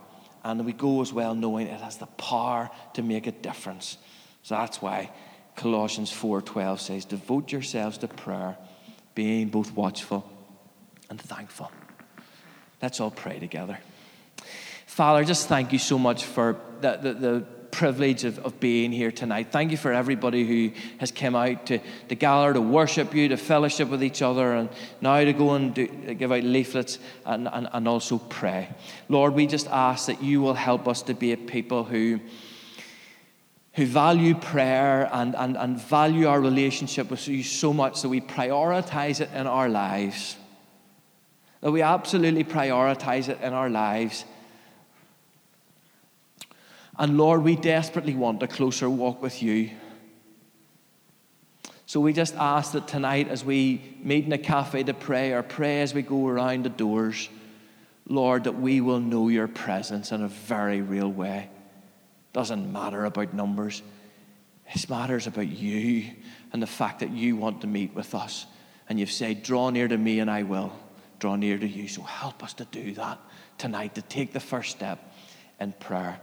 And 0.43 0.65
we 0.65 0.73
go 0.73 1.01
as 1.01 1.13
well 1.13 1.35
knowing 1.35 1.67
it 1.67 1.79
has 1.79 1.97
the 1.97 2.05
power 2.05 2.69
to 2.93 3.01
make 3.01 3.27
a 3.27 3.31
difference. 3.31 3.97
So 4.43 4.55
that's 4.55 4.81
why 4.81 5.11
Colossians 5.55 6.11
4:12 6.11 6.81
says, 6.81 7.05
"Devote 7.05 7.51
yourselves 7.51 7.97
to 7.99 8.07
prayer, 8.07 8.57
being 9.15 9.49
both 9.49 9.71
watchful 9.71 10.29
and 11.09 11.21
thankful." 11.21 11.71
Let's 12.81 12.99
all 12.99 13.11
pray 13.11 13.39
together. 13.39 13.79
Father, 14.85 15.23
just 15.23 15.47
thank 15.47 15.71
you 15.71 15.79
so 15.79 15.97
much 15.97 16.25
for 16.25 16.59
the, 16.81 16.97
the, 17.01 17.13
the 17.13 17.45
privilege 17.73 18.23
of, 18.23 18.39
of 18.39 18.59
being 18.59 18.91
here 18.91 19.11
tonight. 19.11 19.47
Thank 19.51 19.71
you 19.71 19.77
for 19.77 19.91
everybody 19.91 20.45
who 20.45 20.79
has 20.99 21.11
come 21.11 21.35
out 21.35 21.65
to, 21.65 21.79
to 22.07 22.15
gather, 22.15 22.53
to 22.53 22.61
worship 22.61 23.13
you, 23.13 23.27
to 23.29 23.37
fellowship 23.37 23.89
with 23.89 24.03
each 24.03 24.21
other, 24.21 24.53
and 24.53 24.69
now 25.01 25.19
to 25.23 25.33
go 25.33 25.55
and 25.55 25.73
do, 25.73 25.87
give 25.87 26.31
out 26.31 26.43
leaflets 26.43 26.99
and, 27.25 27.49
and, 27.51 27.67
and 27.73 27.87
also 27.87 28.19
pray. 28.19 28.69
Lord, 29.09 29.33
we 29.33 29.47
just 29.47 29.67
ask 29.67 30.05
that 30.05 30.21
you 30.21 30.39
will 30.39 30.53
help 30.53 30.87
us 30.87 31.01
to 31.03 31.13
be 31.13 31.33
a 31.33 31.37
people 31.37 31.83
who 31.83 32.19
who 33.75 33.87
value 33.87 34.35
prayer 34.35 35.09
and, 35.11 35.35
and, 35.35 35.57
and 35.57 35.81
value 35.81 36.27
our 36.27 36.39
relationship 36.39 37.09
with 37.09 37.27
you 37.27 37.41
so 37.41 37.73
much 37.73 38.03
that 38.03 38.09
we 38.09 38.21
prioritize 38.21 39.19
it 39.19 39.31
in 39.33 39.47
our 39.47 39.67
lives. 39.67 40.37
That 41.61 41.71
we 41.71 41.81
absolutely 41.81 42.43
prioritize 42.43 43.29
it 43.29 43.41
in 43.41 43.51
our 43.51 43.71
lives. 43.71 44.25
And 46.97 47.17
Lord, 47.17 47.43
we 47.43 47.55
desperately 47.55 48.15
want 48.15 48.43
a 48.43 48.47
closer 48.47 48.89
walk 48.89 49.21
with 49.21 49.41
you. 49.41 49.71
So 51.85 51.99
we 51.99 52.13
just 52.13 52.35
ask 52.35 52.71
that 52.73 52.87
tonight, 52.87 53.27
as 53.27 53.43
we 53.43 53.97
meet 54.01 54.25
in 54.25 54.31
a 54.31 54.37
cafe 54.37 54.83
to 54.83 54.93
pray 54.93 55.33
or 55.33 55.43
pray 55.43 55.81
as 55.81 55.93
we 55.93 56.01
go 56.01 56.27
around 56.27 56.63
the 56.65 56.69
doors, 56.69 57.29
Lord, 58.07 58.45
that 58.45 58.59
we 58.59 58.81
will 58.81 58.99
know 58.99 59.27
your 59.27 59.47
presence 59.47 60.11
in 60.11 60.23
a 60.23 60.27
very 60.27 60.81
real 60.81 61.11
way. 61.11 61.49
Doesn't 62.31 62.71
matter 62.71 63.05
about 63.05 63.33
numbers. 63.33 63.81
This 64.71 64.89
matters 64.89 65.27
about 65.27 65.47
you 65.47 66.09
and 66.51 66.61
the 66.61 66.67
fact 66.67 66.99
that 66.99 67.11
you 67.11 67.35
want 67.35 67.61
to 67.61 67.67
meet 67.67 67.93
with 67.93 68.15
us. 68.15 68.45
And 68.89 68.99
you've 68.99 69.11
said, 69.11 69.43
Draw 69.43 69.71
near 69.71 69.87
to 69.87 69.97
me 69.97 70.19
and 70.19 70.29
I 70.29 70.43
will 70.43 70.73
draw 71.19 71.35
near 71.35 71.57
to 71.57 71.67
you. 71.67 71.87
So 71.87 72.01
help 72.01 72.43
us 72.43 72.53
to 72.55 72.65
do 72.65 72.93
that 72.95 73.19
tonight, 73.57 73.95
to 73.95 74.01
take 74.01 74.33
the 74.33 74.39
first 74.39 74.71
step 74.71 75.13
in 75.59 75.73
prayer. 75.73 76.19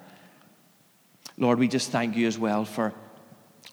Lord, 1.41 1.59
we 1.59 1.67
just 1.67 1.91
thank 1.91 2.17
you 2.17 2.29
as 2.29 2.39
well 2.39 2.65
for 2.65 2.95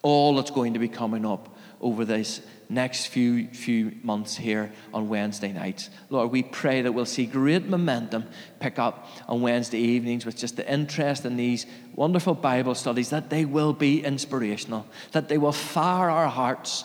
all 0.02 0.36
that's 0.36 0.50
going 0.50 0.72
to 0.72 0.78
be 0.78 0.88
coming 0.88 1.24
up 1.24 1.54
over 1.80 2.04
this 2.04 2.40
next 2.70 3.06
few 3.06 3.48
few 3.48 3.92
months 4.02 4.36
here 4.36 4.72
on 4.92 5.08
Wednesday 5.08 5.52
nights. 5.52 5.90
Lord, 6.10 6.30
we 6.30 6.42
pray 6.42 6.82
that 6.82 6.92
we'll 6.92 7.06
see 7.06 7.26
great 7.26 7.66
momentum 7.66 8.26
pick 8.58 8.78
up 8.78 9.06
on 9.28 9.40
Wednesday 9.42 9.78
evenings 9.78 10.26
with 10.26 10.36
just 10.36 10.56
the 10.56 10.70
interest 10.70 11.24
in 11.24 11.36
these 11.36 11.66
wonderful 11.94 12.34
Bible 12.34 12.74
studies, 12.74 13.10
that 13.10 13.30
they 13.30 13.44
will 13.44 13.72
be 13.72 14.02
inspirational, 14.04 14.86
that 15.12 15.28
they 15.28 15.38
will 15.38 15.52
fire 15.52 16.10
our 16.10 16.28
hearts 16.28 16.84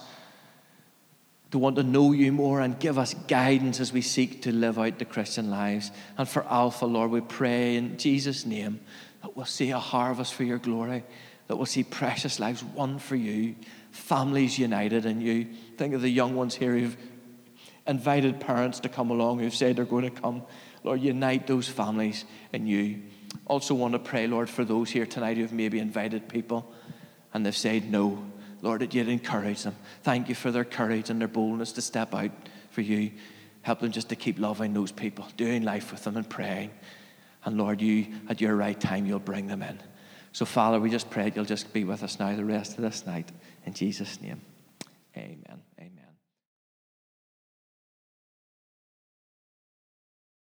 to 1.51 1.59
want 1.59 1.75
to 1.75 1.83
know 1.83 2.11
you 2.13 2.31
more 2.31 2.61
and 2.61 2.79
give 2.79 2.97
us 2.97 3.13
guidance 3.27 3.79
as 3.79 3.93
we 3.93 4.01
seek 4.01 4.41
to 4.41 4.51
live 4.51 4.79
out 4.79 4.97
the 4.97 5.05
Christian 5.05 5.51
lives. 5.51 5.91
And 6.17 6.27
for 6.27 6.43
Alpha, 6.45 6.85
Lord, 6.85 7.11
we 7.11 7.21
pray 7.21 7.75
in 7.75 7.97
Jesus' 7.97 8.45
name 8.45 8.79
that 9.23 9.35
we'll 9.35 9.45
see 9.45 9.71
a 9.71 9.79
harvest 9.79 10.33
for 10.33 10.43
your 10.43 10.59
glory, 10.59 11.03
that 11.47 11.55
we'll 11.55 11.65
see 11.65 11.83
precious 11.83 12.39
lives 12.39 12.63
won 12.63 12.99
for 12.99 13.15
you, 13.15 13.55
families 13.91 14.59
united 14.59 15.05
in 15.05 15.21
you. 15.21 15.47
Think 15.77 15.95
of 15.95 16.01
the 16.01 16.09
young 16.09 16.35
ones 16.35 16.53
here 16.53 16.77
who've 16.77 16.97
invited 17.87 18.39
parents 18.39 18.81
to 18.81 18.89
come 18.89 19.09
along, 19.09 19.39
who've 19.39 19.55
said 19.55 19.77
they're 19.77 19.85
going 19.85 20.03
to 20.03 20.21
come. 20.21 20.43
Lord, 20.83 21.01
unite 21.01 21.47
those 21.47 21.69
families 21.69 22.25
in 22.51 22.67
you. 22.67 23.01
Also, 23.47 23.73
want 23.73 23.93
to 23.93 23.99
pray, 23.99 24.27
Lord, 24.27 24.49
for 24.49 24.65
those 24.65 24.89
here 24.89 25.05
tonight 25.05 25.37
who've 25.37 25.53
maybe 25.53 25.79
invited 25.79 26.27
people 26.27 26.71
and 27.33 27.45
they've 27.45 27.55
said 27.55 27.89
no. 27.89 28.23
Lord, 28.61 28.81
that 28.81 28.93
you'd 28.93 29.07
encourage 29.07 29.63
them. 29.63 29.75
Thank 30.03 30.29
you 30.29 30.35
for 30.35 30.51
their 30.51 30.65
courage 30.65 31.09
and 31.09 31.19
their 31.19 31.27
boldness 31.27 31.71
to 31.73 31.81
step 31.81 32.13
out 32.13 32.31
for 32.71 32.81
you. 32.81 33.11
Help 33.61 33.79
them 33.79 33.91
just 33.91 34.09
to 34.09 34.15
keep 34.15 34.37
loving 34.37 34.73
those 34.73 34.91
people, 34.91 35.25
doing 35.37 35.63
life 35.63 35.91
with 35.91 36.03
them 36.03 36.17
and 36.17 36.29
praying. 36.29 36.71
And 37.45 37.57
Lord, 37.57 37.81
you, 37.81 38.07
at 38.29 38.39
your 38.39 38.55
right 38.55 38.79
time, 38.79 39.05
you'll 39.05 39.19
bring 39.19 39.47
them 39.47 39.61
in. 39.61 39.79
So, 40.31 40.45
Father, 40.45 40.79
we 40.79 40.89
just 40.89 41.09
pray 41.09 41.31
you'll 41.35 41.45
just 41.45 41.71
be 41.73 41.83
with 41.83 42.03
us 42.03 42.19
now 42.19 42.35
the 42.35 42.45
rest 42.45 42.77
of 42.77 42.83
this 42.83 43.05
night. 43.05 43.31
In 43.65 43.73
Jesus' 43.73 44.19
name, 44.21 44.41
amen. 45.15 45.61